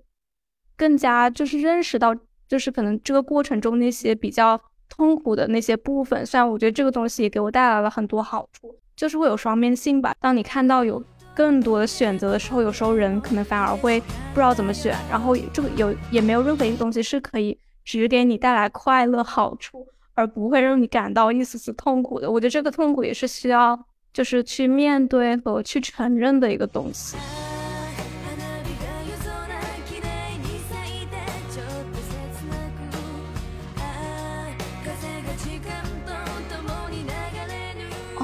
[0.76, 2.14] 更加就是认识到，
[2.48, 6.24] 就是可能这个过程中那些比较痛苦的那些部分。
[6.24, 10.14] 虽然我觉得这个东西也给我带来了很多好处，就是会有双面性吧。
[10.20, 11.02] 当你看到有
[11.34, 22.30] 更多的选择的时候，有时候人可能反而会不知道怎么选，然后这个有也没有任何一个东西是可以只给你带来快乐好处，而不会让你感到一丝丝痛苦的。
[22.30, 23.78] 我觉得这个痛苦也是需要
[24.12, 27.16] 就是去面对和去承认的一个东西。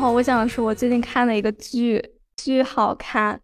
[0.00, 2.00] 哦，我想说，我最近看了一个剧，
[2.36, 3.40] 巨好看，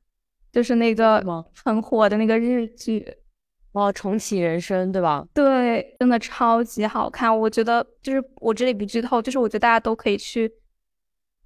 [0.52, 1.20] 就是那个
[1.64, 3.04] 很火的那个日剧，
[3.74, 5.26] 哦，重启人生，对吧？
[5.34, 7.38] 对，真的超级好看。
[7.38, 10.50] 我觉得就是我这里不剧透，就是我觉得大家都可以去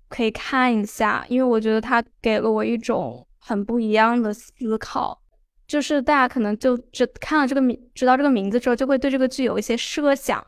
[0.09, 5.21] 可以看一下，因为我觉得它给了我一种很不一样的思考。
[5.67, 10.47] 就是大家可能就只看了这个名，知道这个名字之后，就会对这个剧有一些设想。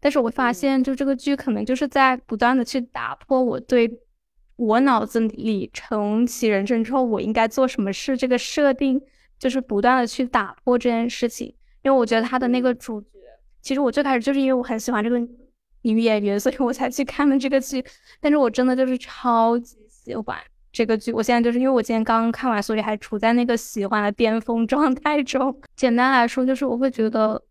[0.00, 3.90] 但是我发现，就这个剧可能就是在不断的去打破我对
[4.56, 9.00] 我脑子里重启人生之后我应该做什么事这个设定，
[9.40, 11.48] 就是不断的去打破这件事情。
[11.82, 13.08] 因为我觉得他的那个主角，
[13.60, 15.18] 其实我最开始就是因为我很喜欢这个
[15.82, 17.84] 女演员，所以我才去看的这个剧。
[18.20, 20.38] 但是我真的就是超级喜欢
[20.70, 21.12] 这个剧。
[21.12, 25.60] 我现在就是因为我今天刚刚看完，所以还处在那个喜欢的巅峰状态中。
[25.74, 27.42] 简单来说，就是我会觉得。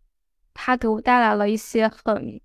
[0.52, 2.38] 它给我带来了一些很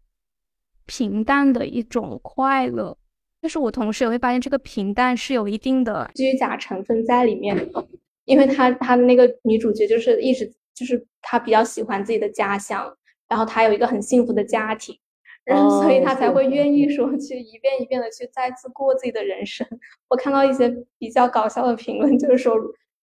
[0.86, 2.96] 平淡的一种快乐，
[3.42, 7.88] 但是我同时也会发现这个平淡是有一定的虚假成分在里面的，
[8.26, 12.96] 因为她她的那个女主角就是一直就是她比较喜欢自己的家乡，
[13.30, 14.98] 然后她有一个很幸福的家庭，
[15.44, 19.66] 然后所以她才会愿意说去一遍一遍的去再次过自己的人生。
[20.10, 22.56] 我看到一些比较搞笑的评论，就是说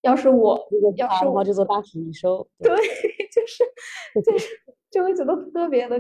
[0.03, 0.61] 要是我
[0.97, 3.65] 要是我就做大体收， 对，就是
[4.25, 4.49] 就是。
[4.93, 5.99] 就会觉得特别的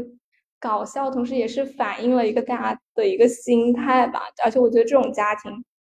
[0.61, 4.25] 搞笑，同时也是反映了一个大家的一个心态吧。
[4.45, 5.51] 而且我觉得这种家庭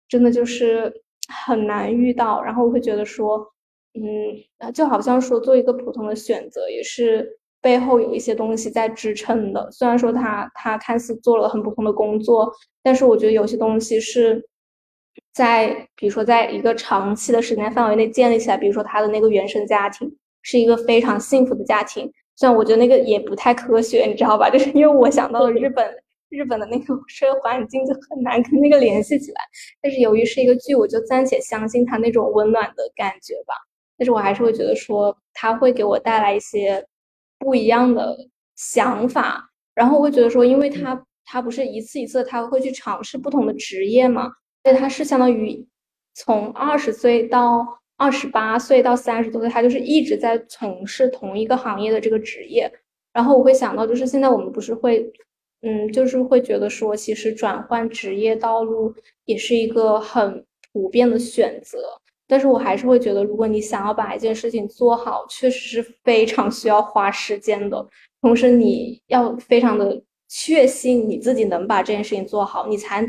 [0.07, 0.91] 真的就是
[1.27, 2.41] 很难遇到。
[2.41, 3.45] 然后我会觉得说，
[3.93, 9.69] 嗯，就好像说做一个普通的选择，也是背后有一些东西在支撑的。
[9.71, 12.51] 虽然说他他看似做了很普通的工作，
[12.83, 14.43] 但是我觉得有些东西是
[15.33, 18.57] 在，比如说在一个长期的时间范围内建立起来。
[18.57, 20.11] 比如说他的那个原生家庭
[20.41, 22.11] 是一个非常幸福的家庭。
[22.35, 24.47] 虽然我觉得那个也不太科学，你知道吧？
[24.49, 25.91] 就是因为我想到了日本，
[26.29, 29.41] 日本的那个社会环境就很难跟那个联系起来。
[29.81, 33.53] 但是由于是一个剧，我就暂且相信它那种温暖的感觉吧。
[33.97, 36.85] 但是我还是会觉得说，它会给我带来一些
[37.39, 38.15] 不一样的
[38.55, 39.49] 想法。
[39.73, 44.29] 然后我会觉得说，因为它它不是一次一次，他会去尝试不同的职业嘛，
[44.63, 45.67] 所以他是相当于
[46.13, 47.65] 从二十岁到。
[47.99, 52.71] 二十八岁到三十多岁，他就是一直在从事同一个行业的这个职业。
[53.11, 55.11] 然后我会想到，就是现在我们不是会，
[55.61, 58.93] 嗯，就是会觉得说，其实转换职业道路
[59.25, 61.79] 也是一个很普遍的选择。
[62.27, 67.87] 但是我还是会觉得，如果你想要把一件事情做好，确实是非常需要花时间的。
[68.21, 73.05] 同时，你要非常的确信你自己能把这件事情做好，你才，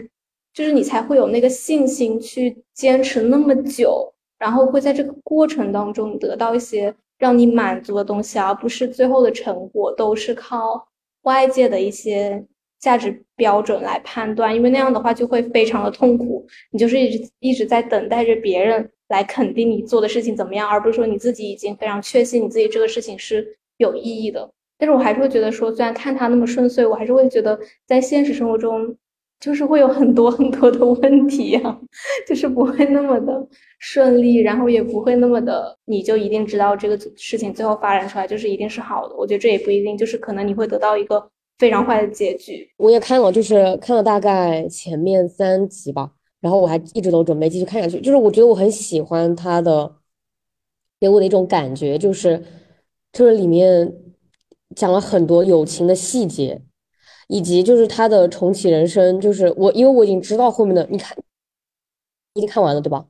[0.55, 4.13] 就是你才会有那个信心去坚持那么久。
[4.39, 10.88] 然后会在这个过程当中得到一些让你满足的东西，而不是最后的成果都是靠
[11.29, 12.43] 外界的一些
[12.81, 16.47] 价值标准来判断，因为那样的话就会非常的痛苦。
[16.73, 24.51] 你就是一直一直在等待着别人来肯定你做的事情怎么样，而不是说你自己已经非常确信你自己这个事情是有意义的。
[24.79, 28.97] 但是我还是会觉得说，虽然看他那么顺遂，我还是会觉得在现实生活中。
[29.41, 31.81] 就是会有很多 很多的问题呀，
[32.27, 33.49] 就是不会那么的
[33.79, 39.15] 顺利，然后也不会那么的，你就一定知道这个事情最后发展出来就是一定是好的。
[39.17, 42.69] 我觉得这也不一定，就是可能你会得到一个非常坏的结局。
[42.79, 48.01] 我也看了，就是看了大概前面三集吧，然后我还一直都准备继续看下去。
[48.01, 49.95] 就是我觉得我很喜欢他的，
[50.99, 52.43] 给我的一种感觉，就是
[53.13, 53.95] 就是里面
[54.75, 56.63] 讲了很多友情的细节。
[57.29, 61.17] 以及就是他的重启人生，就是我，因为我已经知道后面的，你看，
[62.35, 63.07] 已经看完了对吧？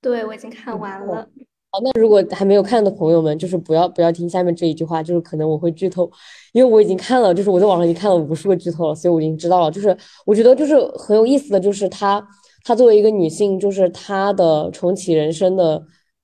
[0.00, 1.28] 对，我已经看完了。
[1.70, 6.10] 好，那如果还没有看的朋友们，就是不要不要听下面这一句话，就是可能我会剧透，
[6.52, 9.70] 因为我已经看了，就是我在网上已经看了无数个剧透了，所以我已经知道了。
[9.70, 12.26] 就是我觉得就是很有意思的就是她，
[12.64, 15.82] 她作为一个女性，就是她的重启人生的，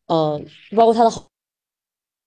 [0.08, 0.44] 嗯，
[0.76, 1.26] 包括她的好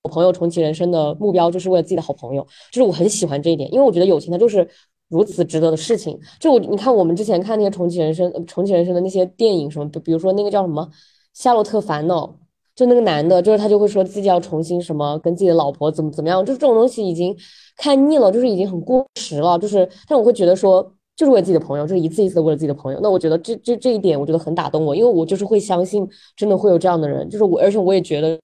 [0.10, 4.68] 朋友重启人生的目标，就是为了自己的好朋友，就是我很喜欢这一点，因为我觉得友情它就是。
[5.12, 10.82] 如此值得的事情，就我你看，我们之前看那些重启人生、重启人生的那些电影什么，比比如说那个叫什么
[11.34, 12.26] 《夏洛特烦恼》，
[12.74, 17.36] 就那个男的，就是他就会说自己要重新什么跟自己的老婆怎么怎么样，就是这种东西已经
[17.76, 19.60] 看腻了，就是已经很过时了。
[19.60, 20.82] 就是，但我会觉得说，
[21.18, 23.00] 就是为了自己的朋友，就是一次一次的为了自己的朋友。
[23.04, 27.30] 那我觉得这这这一点，我觉得很打动我，因为我就是会相信，真的会有这样的人。
[27.30, 28.40] 就是我，而且我也觉得，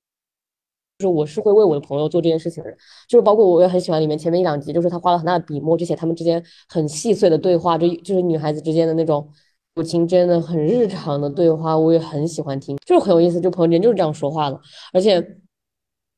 [0.98, 2.78] 就是我是会为我的朋友做这件事情的人。
[3.08, 9.28] 就是包括我也很喜欢里面前面一两集，就是他花了很大的笔墨，就写他们之间很细碎的对话，就就是女孩子之间的那种。
[9.76, 13.40] 友情真的很日常的对话，我也很喜欢听，就是很有意思。
[13.40, 14.60] 就朋友之间就是这样说话的，
[14.92, 15.24] 而且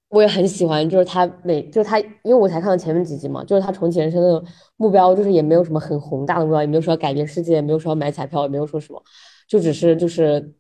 [0.08, 4.42] 我也很喜欢，就是他每就是他，因为我才看到前面几集嘛，就是他重启人生的
[4.78, 9.04] 目标，就是也没有什么很宏大的目标，也没有说要改变世界，也没有说要买彩票，也没有说什么，
[9.50, 10.54] 就只是就是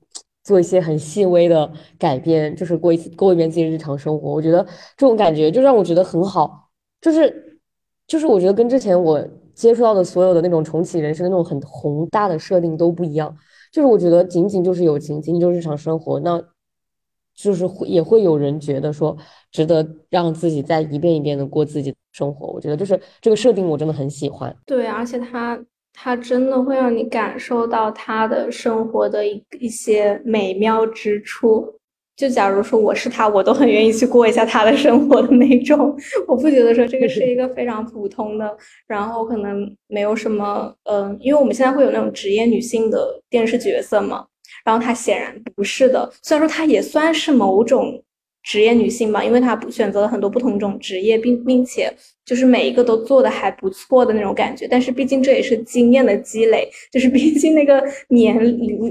[0.49, 4.31] 做一些很细微的改变，就是过一次过一遍自己日常生活。
[4.31, 4.65] 我觉得
[4.97, 7.59] 这种感觉就让我觉得很好，就是
[8.07, 9.25] 就是我觉得跟之前我。
[9.59, 13.35] 接触到的所有的那种重启人生的那种很宏大的设定都不一样，
[13.73, 16.41] 就是我觉得仅仅就是友情，仅仅就是日常生活，那
[17.35, 19.17] 就是会也会有人觉得说
[19.51, 22.47] 值得让自己再一遍一遍的过自己的生活。
[22.47, 24.55] 我觉得就是这个设定我真的很喜欢。
[24.65, 25.61] 对，而且他
[26.01, 31.75] 他真的会让你感受到他的生活的一一些美妙之处。
[32.15, 35.93] 就假如说我是他，我都很愿意去过一下他的生活的那种。
[36.25, 38.57] 我不觉得说这个是一个非常普通的，
[38.87, 44.25] 然后可能没有什么，嗯，因为我们现在会有那种职业女性的电视角色嘛，
[44.63, 46.09] 然后她显然不是的。
[46.23, 48.01] 虽然说她也算是某种。
[48.49, 51.93] 职业女性吧，因为她选择了很多不同种职业，并并且
[52.25, 54.67] 就是每一个都做的还不错的那种感觉。
[54.67, 58.35] 但是毕竟这也是经验的积累，就是毕竟那个年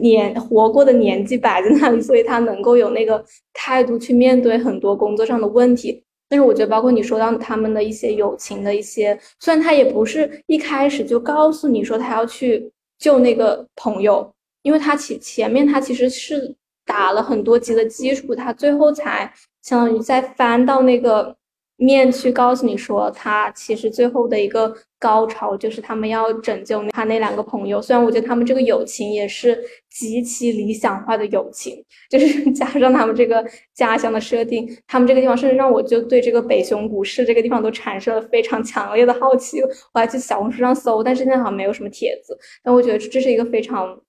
[0.00, 6.00] 年活过的年纪摆在那里，所以她能够有那个态度去面对很多工作上的问题。
[6.28, 16.54] 但是我觉得，包括你说到他们的一些友情的一些，虽然他也不是一开始就告诉你说他要去救那个朋友，因为他前前面他其实是。
[16.88, 19.30] 打了很多集的基础，他最后才
[19.62, 21.36] 相当于再翻到那个
[21.76, 27.80] 面去告诉你说，他其实最后的一个高潮就是他们要拯救他那两个朋友。
[27.80, 29.56] 虽然我觉得他们这个友情也是
[29.90, 39.60] 极其理想化的友情，就是 加上他们这个家乡的设定，他们这个地方甚至让我就对这个北熊谷市这个地方都产生了非常强烈的好奇。
[39.92, 42.36] 我还去小红书上搜，但是现在好像没有什么帖子。
[42.64, 44.00] 但我觉得这是一个非常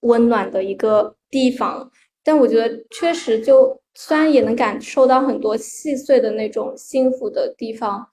[0.00, 1.90] 温暖的一个地方。
[2.22, 8.08] 但我觉得确实，就虽然也能感受到很多细碎的那种幸福的地方，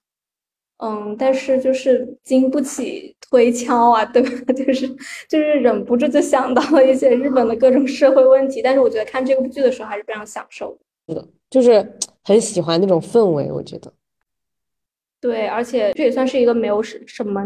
[0.77, 4.29] 嗯，但是就是经不起推敲啊，对吧？
[4.53, 4.87] 就是
[5.27, 8.61] 就是忍不住就想到了一些日本的各种社会问题。
[8.61, 10.77] 但是我觉得看这部剧的时候还是非常享受
[11.07, 13.51] 的，就是 很喜欢那种氛围。
[13.51, 13.91] 我觉得，
[15.19, 17.43] 对，而且这也算是一个没有什什么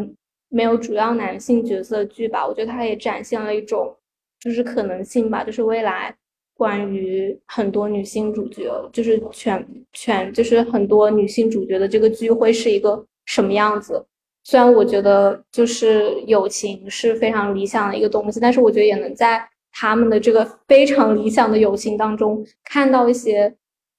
[0.50, 2.46] 没有主要男性角色的剧吧。
[2.48, 3.96] 我觉得它也展现了一种
[4.42, 6.14] 就是可能性吧，就是未来。
[6.54, 14.06] 关于很多女性主角，就是全全就是很多女性主角的这个剧会是一个什么样子？
[14.44, 23.52] 虽然我觉得就是友情是非常理想的一个东西，但是我觉得也能在他们的这个非常理想的友情当中看到一些，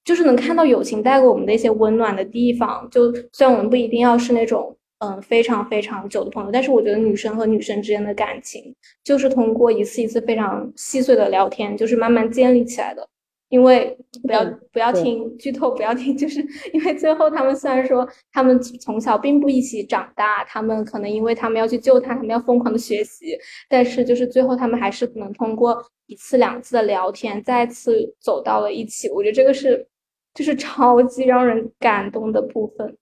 [0.05, 2.87] 就是能看到友情带给我们的一些温暖的地方。
[2.89, 4.73] 就虽然我们不一定要是那种。
[5.03, 13.05] 嗯，非常非常久的朋友，但是我觉得女生和女生之间的感情，就是通过一次一次非常细碎的聊天，就是慢慢建立起来的。
[13.49, 16.39] 因为不要不要听剧透，不要听，就是
[16.73, 23.37] 因为最后他们虽然说他们从小并不一起长大，他们可能因为他们要去救他，他们要疯狂的学习，
[23.69, 29.07] 但是就是最后他们还是能通过一次两次的聊天，再次走到了一起。
[29.09, 29.85] 我觉得这个是
[30.33, 32.97] 就是超级让人感动的部分。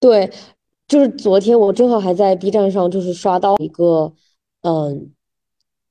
[0.00, 0.30] 对，
[0.86, 4.12] 就是昨天我正好还在 B 站上，就是刷到一个，
[4.60, 5.10] 嗯，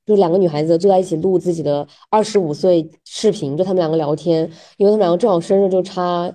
[0.06, 6.32] 就两个女孩子坐在一起录自己的二十五岁视频，就他们两个聊天，因为他们两个正好生日就差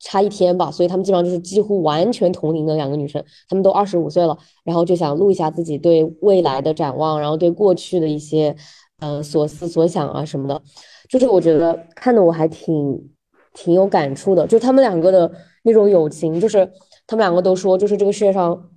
[0.00, 8.54] 差一天吧，所以他们基本上就是几乎完全同龄的两个女生，她们都二十五岁了，然后就想录一下自己对未来的展望，然后对过去的一些，
[9.00, 10.60] 嗯，所思所想啊什么的，
[11.08, 13.10] 就是我觉得看的我还挺
[13.54, 15.32] 挺有感触的，就他们两个的。
[15.68, 16.70] 那种友情，就是
[17.06, 18.70] 他们两个都说，就是这个世界上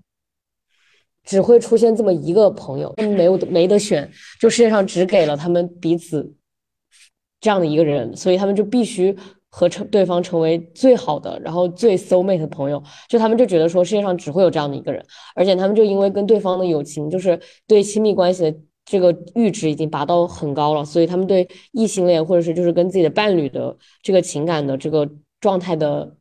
[1.23, 6.33] 只会出现这么一个朋友，他们没有没得选，就世界上只给了他们彼此
[7.39, 9.15] 这样的一个人，所以他们就必须
[9.49, 12.81] 和成对方成为最好的，然后最 soul mate 的朋友。
[13.07, 25.07] 就他们就觉得说，世界上只会有这样的一个人，而且他们就因为跟对方的友情，就是对亲密关系的这个阈值已经拔到很高了，所以他们对异性恋或者是就是跟自己的伴侣的这个情感的这个
[25.39, 26.15] 状态的。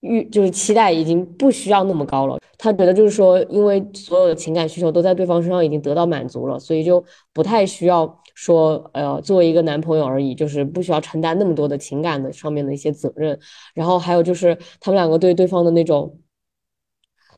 [0.00, 13.38] 欲就是期待已经不需要那么高了，他觉得就是说，因为所有的情感需求都在对方身上已经得到满足了，所以就不太需要说，呃，作为一个男朋友而已，就是不需要承担那么多的情感的上面的一些责任。
[13.74, 16.18] 然后还有就是他们两个对对方的那种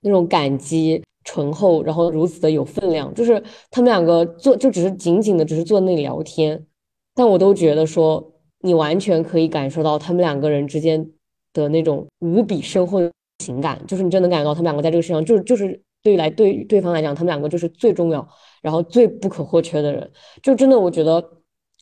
[0.02, 6.66] 那种感激醇厚，然后如此的有分量，就是他们两个坐就只是仅仅的只是坐那里聊天，
[7.14, 11.10] 但我都觉得说你完全可以感受到他们两个人之间
[11.52, 18.26] 的那种无比深厚的情感，就是你真能感觉到他们两个在这个世上就是就是对来对对方来讲，他们两个就是最重要。
[18.60, 20.10] 然后最不可或缺的人，
[20.42, 21.20] 就真的我觉得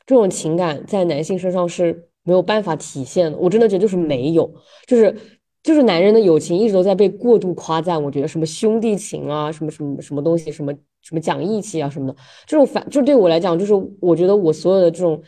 [0.05, 3.39] 这种情感在男性身上是没有办法体现的。
[3.39, 4.53] 我真的觉得就是没有，
[4.87, 5.17] 就是
[5.63, 8.01] 就是男人的友情一直都在被过度夸赞。
[8.03, 15.21] 我觉得什么兄弟情啊，什么什么什么东西，什么什么讲义气啊什么的，这种反就对我来讲，就是我觉得我所有的这种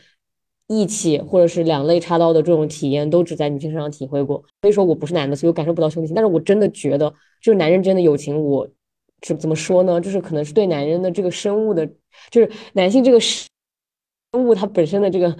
[0.69, 4.41] 义气或者是两肋插刀的这种体验，都只在女性身上体会过。
[4.61, 6.15] 所以说我不是男的，所以我感受不到兄弟情。
[6.15, 8.65] 但是我真的觉得，就是男人之间的友情，我。
[9.21, 9.99] 怎怎么说呢？
[9.99, 11.85] 就是可能是对男人的这个生物的，
[12.31, 13.49] 就是男性这个生
[14.31, 15.35] 物它本身的这个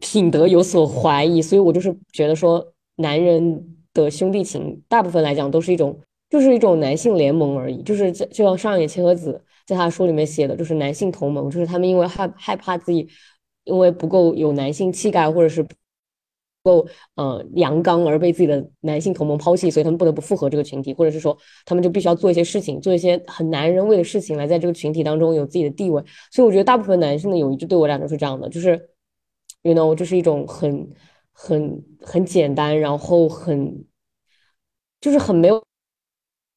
[0.00, 6.00] 品德有所怀疑，所以我就是觉得说，男人的兄弟情大部分来讲都是一种，
[6.30, 7.82] 就是一种男性联盟而已。
[7.82, 13.06] 就是就像上野千鹤子在他书里面写的，就是男性同盟，就是他们因为害害怕自己
[13.64, 15.74] 因为不够有男性气概，或者是不。
[16.64, 16.86] 够
[17.16, 26.00] 呃阳刚而被自己的男性同盟抛弃，所以他们不得不复合这个群体，或者是说他们就必须要做一些事情，做一些很男人味的事情，来在这个群体当中有自己的地位。
[26.30, 28.80] 所以我觉得大部分男性的友谊就对我来讲是这样的，就是
[29.62, 30.88] ，you know，就是一种很
[31.32, 33.84] 很很简单，然后很
[35.00, 35.60] 就是很没有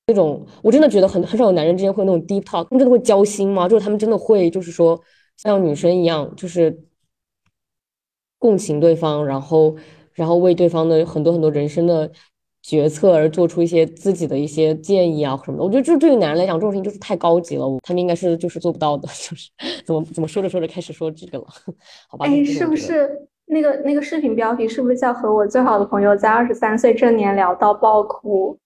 [0.05, 3.67] 那种，我真的觉得很很少有男人之间会有那种 deep talk，他们真的会交心吗？
[3.67, 5.01] 就是他们真的会就是说
[5.35, 6.79] 像女生一样，就是
[8.45, 9.75] 共情对方，然后。
[10.17, 12.09] 然后为对方的很多很多人生的
[12.61, 19.51] 决策而做出一些自己的一些建议啊什么的，我觉得这对于男人来讲，这种事情就是太高级了，他们应该是就是做不到的，就是
[19.85, 21.45] 怎么怎么说着说着开始说这个了，
[22.07, 22.25] 好吧？
[22.25, 28.57] 哎，是不是那个那个视频标题是不是叫和我最好的朋友在二十三岁这年聊到爆哭？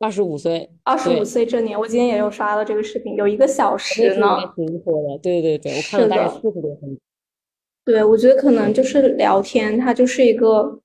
[0.00, 6.98] 二十五岁，二十五岁这年，我今天也有刷了这个视频，有一个小时呢，挺火的，对对对，我看了大概四十多分钟。
[7.84, 10.80] 对，我觉得可能就是聊天，它就是一个，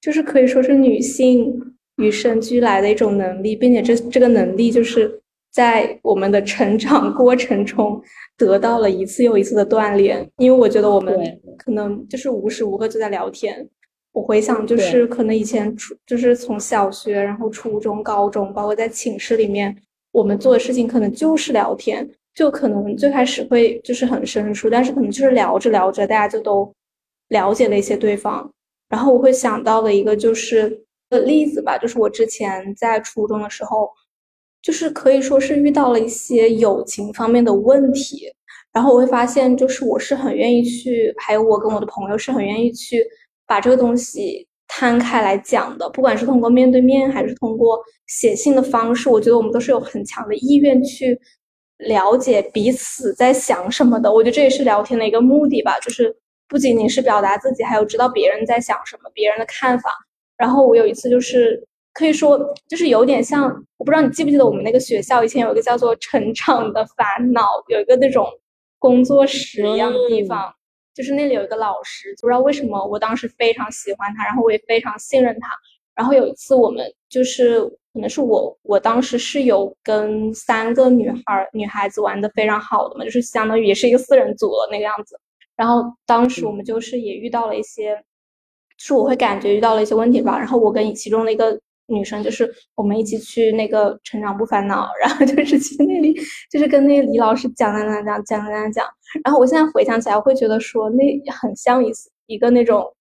[0.00, 1.60] 就是可以说是女性
[1.96, 5.20] 与生俱来的一种能力，并且这这个能力就是
[5.52, 8.00] 在我们的成长过程中
[8.36, 10.26] 得到了一次又一次的锻炼。
[10.38, 11.14] 因为我觉得我们
[11.58, 13.68] 可能就是无时无刻就在聊天。
[14.12, 19.76] 我回想，就是可能以前初就是从小学，然后初中、高中，包括在寝室里面，
[20.12, 22.08] 我们做的事情可能就是聊天。
[22.38, 26.72] 就可能最开始会就是很生疏，但是可能就是聊着聊着，大家就都
[27.30, 28.48] 了解了一些对方。
[28.88, 30.84] 然后我会想到的一个就是
[31.26, 33.90] 例子吧，就是我之前在初中的时候，
[34.62, 38.32] 就是可以说是遇到了一些友情方面的问题。
[38.72, 43.04] 然后我会发现，就是我是很愿意去，还有我跟我的朋友是很愿意去
[43.48, 51.18] 把这个东西摊开来讲的，不管是通过面对面还是通过写信的方式，我觉得我们都是有很强的意愿去。
[51.78, 56.14] 了解彼此在想什么的，我觉得这也是聊天的一个目的吧，就是
[56.48, 59.90] 不仅仅是表达自己，还有知道别人在想什么，别人的看法。
[60.36, 63.44] 然后我有一次就是可以说，就是有点像，
[63.76, 68.26] 我不知道你记不记得我们那个学校以前有一个叫做“成长的烦恼”，有一个那种
[68.78, 70.52] 工作室一样的地方，
[70.94, 75.50] 就是那里有一个老师，不知道为什么我当时非常喜欢他，然后我也非常信任他。
[75.94, 77.60] 然后有一次我们就是。
[77.98, 85.18] 可能是我，我当时是有跟三个女孩女孩子玩的非常好的嘛，就是相当于也是一个四人组了那个样子。
[85.56, 88.00] 然后当时我们就是也遇到了一些，
[88.76, 90.38] 是我会感觉遇到了一些问题吧。
[90.38, 96.14] 然后我跟其中的一个女生，就是我们一起去那个成长不烦恼，然后就 是去那里，
[96.52, 98.86] 就是跟那个李老师讲讲讲讲讲讲讲。
[99.24, 101.90] 然后我现在回想起来，我会觉得说那很像一
[102.26, 102.94] 一个那种。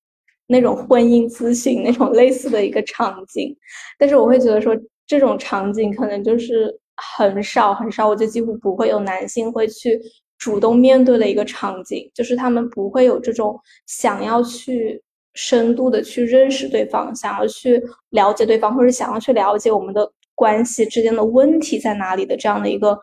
[0.48, 3.56] 那种婚姻咨询那种类似的一个场景，
[4.00, 4.76] 但是我会觉得说
[5.06, 10.00] 这种场景可能就是很少很少，我就几乎不会有男性会去
[10.38, 15.02] 主动面对的一个场景，就是他们不会有这种想要去
[15.34, 22.98] 深度的去认识对方，想要去了解对方，或者想要去了解我们的关系之间的问题在哪里的这样的一个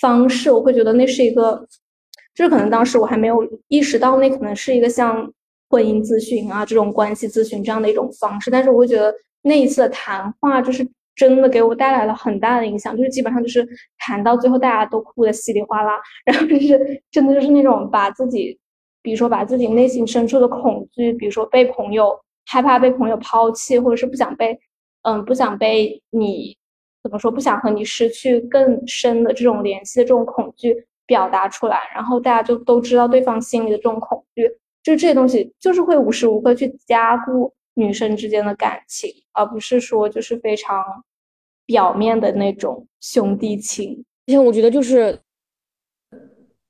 [0.00, 1.64] 方式，我会觉得那是一个，
[2.34, 5.32] 就是可能当时我还没有意识到那可能是一个像。
[5.70, 13.66] 婚姻咨询啊，这种关系咨询这样的一种方式，但是我会觉得那一次的谈话就是真的给我带来了很大的影响，就是基本上就是
[13.98, 15.92] 谈到最后大家都哭的稀里哗啦，
[16.24, 18.58] 然后就是真的就是那种把自己，
[19.00, 24.58] 比如说把自己内心深处的恐惧，比如说被朋友害怕被朋友抛弃，或者是不想被，
[25.02, 26.56] 嗯，不想被你
[27.02, 30.86] 怎么说，不想和你失去更深的这种联系的这种恐惧。
[31.06, 34.48] 表达出来，然后大家就都知道对方心里的这种恐惧，
[34.82, 40.82] 就这些东西就是会无时无刻去加固女生之间的感情，而不是说就是非常
[41.66, 44.04] 表面的那种兄弟情。
[44.26, 45.18] 而且我觉得就是。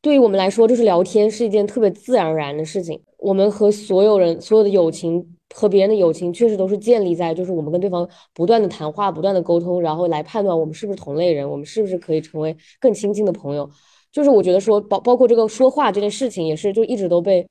[0.02, 2.98] 对于我们来说，就是聊天是一件特别自然而然的事情。
[3.18, 13.68] 我们和所有人、所有的友情和别人的友情，确实都是建立在就是我们跟对方不断的谈话、不断的沟通，然后来判断我们是不是同类人，我们是不是可以成为更亲近的朋友。
[14.10, 17.46] 就是我觉得说，包包括这个说话这件事情，也是就一直都被。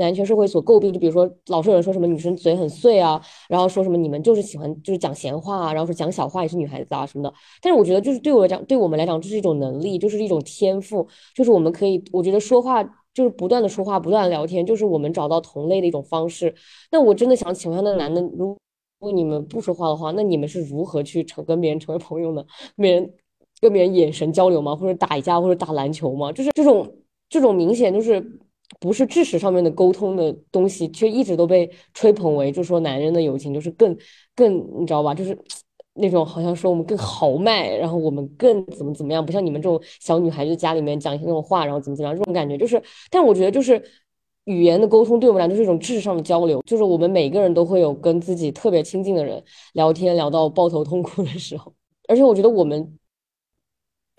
[0.00, 7.32] 男权社会所诟病，就比如说，老是有人说什么女生嘴很碎啊，然后说什么你们就是喜欢就是讲闲话啊，然后说讲小话也是女孩子啊什么的。
[7.60, 12.82] 但是我觉得，就是对我来讲，对我们来讲，这是一种能力，就是一种天赋，就是我们可以，我觉得说话
[13.12, 16.54] 就是不断的说话，不断的聊天，就是我们找到同类的一种方式。
[16.90, 18.56] 那我真的想请问，那男的，如
[18.98, 22.42] 果你们不说话的话，那你们是如何去成跟别人成为朋友呢？
[22.76, 23.12] 别人
[23.60, 24.74] 跟别人眼神交流吗？
[24.74, 26.32] 或者打一架，或者打篮球吗？
[26.32, 26.90] 就是这种
[27.28, 28.40] 这种明显就是。
[28.78, 33.96] 不是知识上面的沟通的东西，却一直都被吹捧为，就说男人的友情就是更
[34.34, 35.12] 更，你知道吧？
[35.14, 35.36] 就是
[35.94, 42.80] 那种好像说我们更豪迈，然后我们更怎么怎么样，不像你们这种小女孩子家里面讲一些那种话，然后怎么怎么样，这种感觉就是。
[43.10, 43.82] 但我觉得就是
[44.44, 49.42] 语言的沟通对我们来说是一种知识上的交流，就是我们每个人都会有跟自己特别亲近的人
[49.74, 51.74] 聊天聊到抱头痛哭的时候，
[52.08, 52.96] 而且我觉得我们。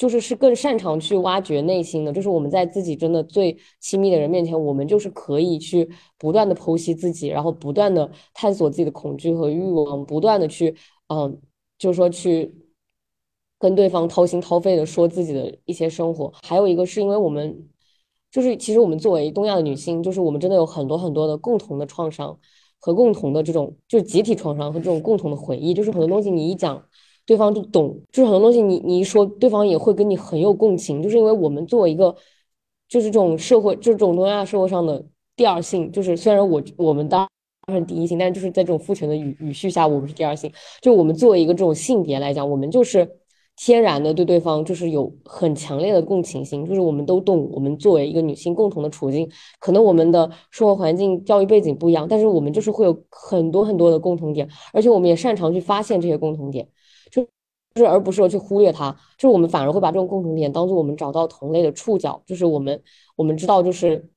[0.02, 5.88] 就是是更擅长去挖掘内心的，就是我们在自己真的最亲密的人面前，我们就是可以去
[6.18, 10.76] 不断的剖析自己，然后不断的探索自己的恐惧和欲望，不断的去，
[11.10, 11.39] 嗯，
[11.78, 12.52] 就是说去
[13.60, 16.34] 跟对方掏心掏肺的说自己的一些生活。
[16.41, 17.70] 还有一个是因为我们，
[18.32, 22.39] 就是其实我们作为东亚的女性，就是我们真的有很多很多的共同的创伤
[22.80, 26.84] 和共同的这种就是集体创伤和这种共同的回忆，就是很多东西你一讲。
[27.26, 32.15] 对方就懂，就是很多东西，你你一说，对方也会跟你很有共情，就是因为我们作为一个，
[32.89, 35.05] 就是这种社会，这种东亚社会上的
[35.36, 37.28] 第二性，就是虽然我我们当
[37.67, 40.51] 然第一性，但是就是在这种父权的语语序下，我们是第二性。
[40.82, 43.07] 就我们作为一个这种性别来讲，我们就是
[43.55, 56.67] 天然的对对方就是有很强烈的共情心，就是我们都懂，我们作为一个女性共同的处境，可能我们的生活环境、教育背景不一样，但是我们就是会有很多很多的共同点，而且我们也擅长去发现这些共同点。
[57.74, 62.22] 就是，而不是说去忽略它，就是我们反而会把这种共同点当做我们找到同类的触角。
[62.26, 62.84] 就是我们，
[63.15, 64.09] 我们知道，就是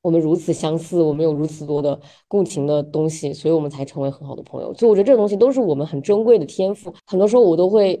[0.00, 4.72] 我们如此相似，我们有如此多的共情的东西，所以我们才成为很好的朋友。
[4.74, 6.94] 所以我觉得这个东西都是我们很珍贵的天赋。
[7.06, 8.00] 很多时候我都会，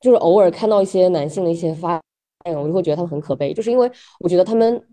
[0.00, 2.00] 就是偶尔看到一些男性的一些发
[2.46, 4.86] 言，我就会觉得他们很可悲，就是因为我觉得他们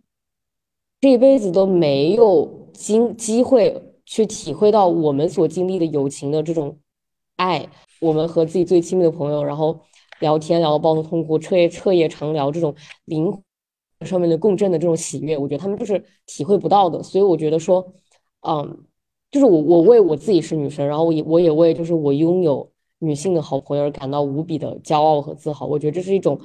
[1.02, 6.80] 这一辈子都没有经机会去体会到我们所经历的友情的这种
[7.36, 7.70] 爱。
[8.00, 9.80] 我们和自己最亲密的朋友，然后
[10.20, 12.76] 聊天聊到抱头痛哭，彻夜彻夜长聊，这种
[13.06, 13.32] 灵
[14.02, 17.02] 上面的共振的这种喜悦，我觉得他们就是体会不到的。
[17.02, 17.94] 所以我觉得说，
[18.48, 18.86] 嗯，
[19.32, 25.66] 就是我我为我自己是女生，然后我也我也为就是我拥有女性的好朋友而感到无比的骄傲和自豪。
[25.66, 26.40] 我觉得这是一种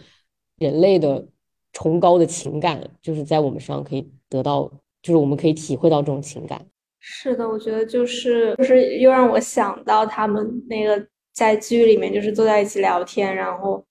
[0.57, 1.27] 人类的
[1.73, 4.71] 崇高的情感，就是在我们身上可以得到，
[5.03, 6.67] 就是我们可以体会到这种情感。
[7.01, 11.07] 是的，我觉得就是就是又让我想到他们那个。
[11.33, 13.85] 在剧里面就是坐在一起聊天，然后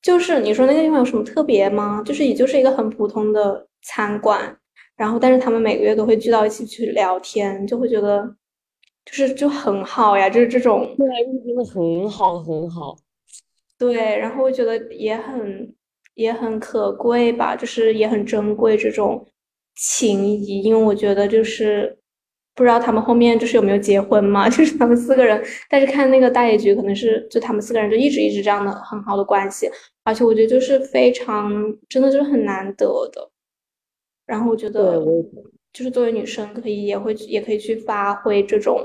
[0.00, 2.02] 就是你说那个地方有什么特别吗？
[2.04, 4.56] 就是也就是一个很普通的餐馆，
[4.96, 8.24] 然后但是他们每个月都会聚到一起去聊天，就会觉得
[9.04, 11.06] 就是就很好呀，就是这种对，
[11.44, 12.96] 真的很好很好。
[13.78, 15.74] 对，然后我觉得也很
[16.14, 19.26] 也很可贵吧，就是也很珍贵这种
[19.74, 21.98] 情谊，因为我觉得就是。
[22.56, 24.48] 不知道他们后面就是有没有结婚嘛？
[24.50, 29.70] 就是他们四个人，但是看那个大结局，可能是就他们四个人就一直一直这样的很好的关系，
[30.04, 31.52] 而且我觉得就是非常
[31.86, 33.30] 真的就是很难得的。
[34.24, 34.98] 然后我觉得
[35.70, 38.80] 就是作为女生可以也会也可以去发挥这种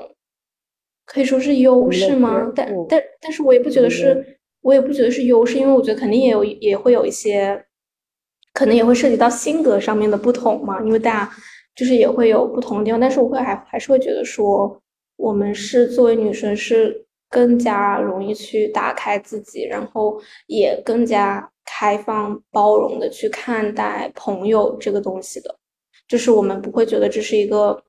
[1.06, 2.52] 可以说是优势吗？
[2.54, 7.66] 但但但是我也不觉得是，我也不觉得是优势，因为我觉得肯定也有也会有一些，
[8.54, 11.32] 可能也会涉及到性格上面的不同嘛，因为大家。
[11.76, 14.80] 就是也会有不同的地方，但是我会还还是会觉得说，
[15.18, 25.56] 我们是作为女生是更加容易去打开自己，然后也更加开放包容的去看待朋友这个东西的，
[26.08, 27.82] 就是我们不会觉得这是一个，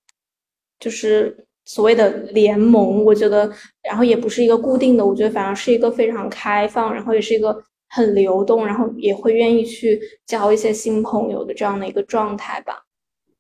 [0.78, 3.50] 就是所谓的联盟，我觉得，
[3.82, 7.56] 然后也不是一个固定的，我觉得反而是一个非常开放，然后也是一个
[7.88, 12.80] 很流动，然后也会愿意去交一些新朋友的这样的一个状态吧。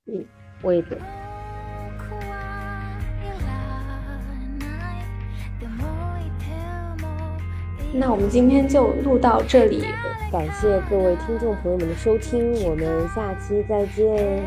[0.06, 0.24] 嗯，
[0.62, 1.00] 我也觉得。
[7.94, 9.84] 那我们今天就录到这里，
[10.32, 14.42] 感谢各位听众朋友们的收听，我们下期再见。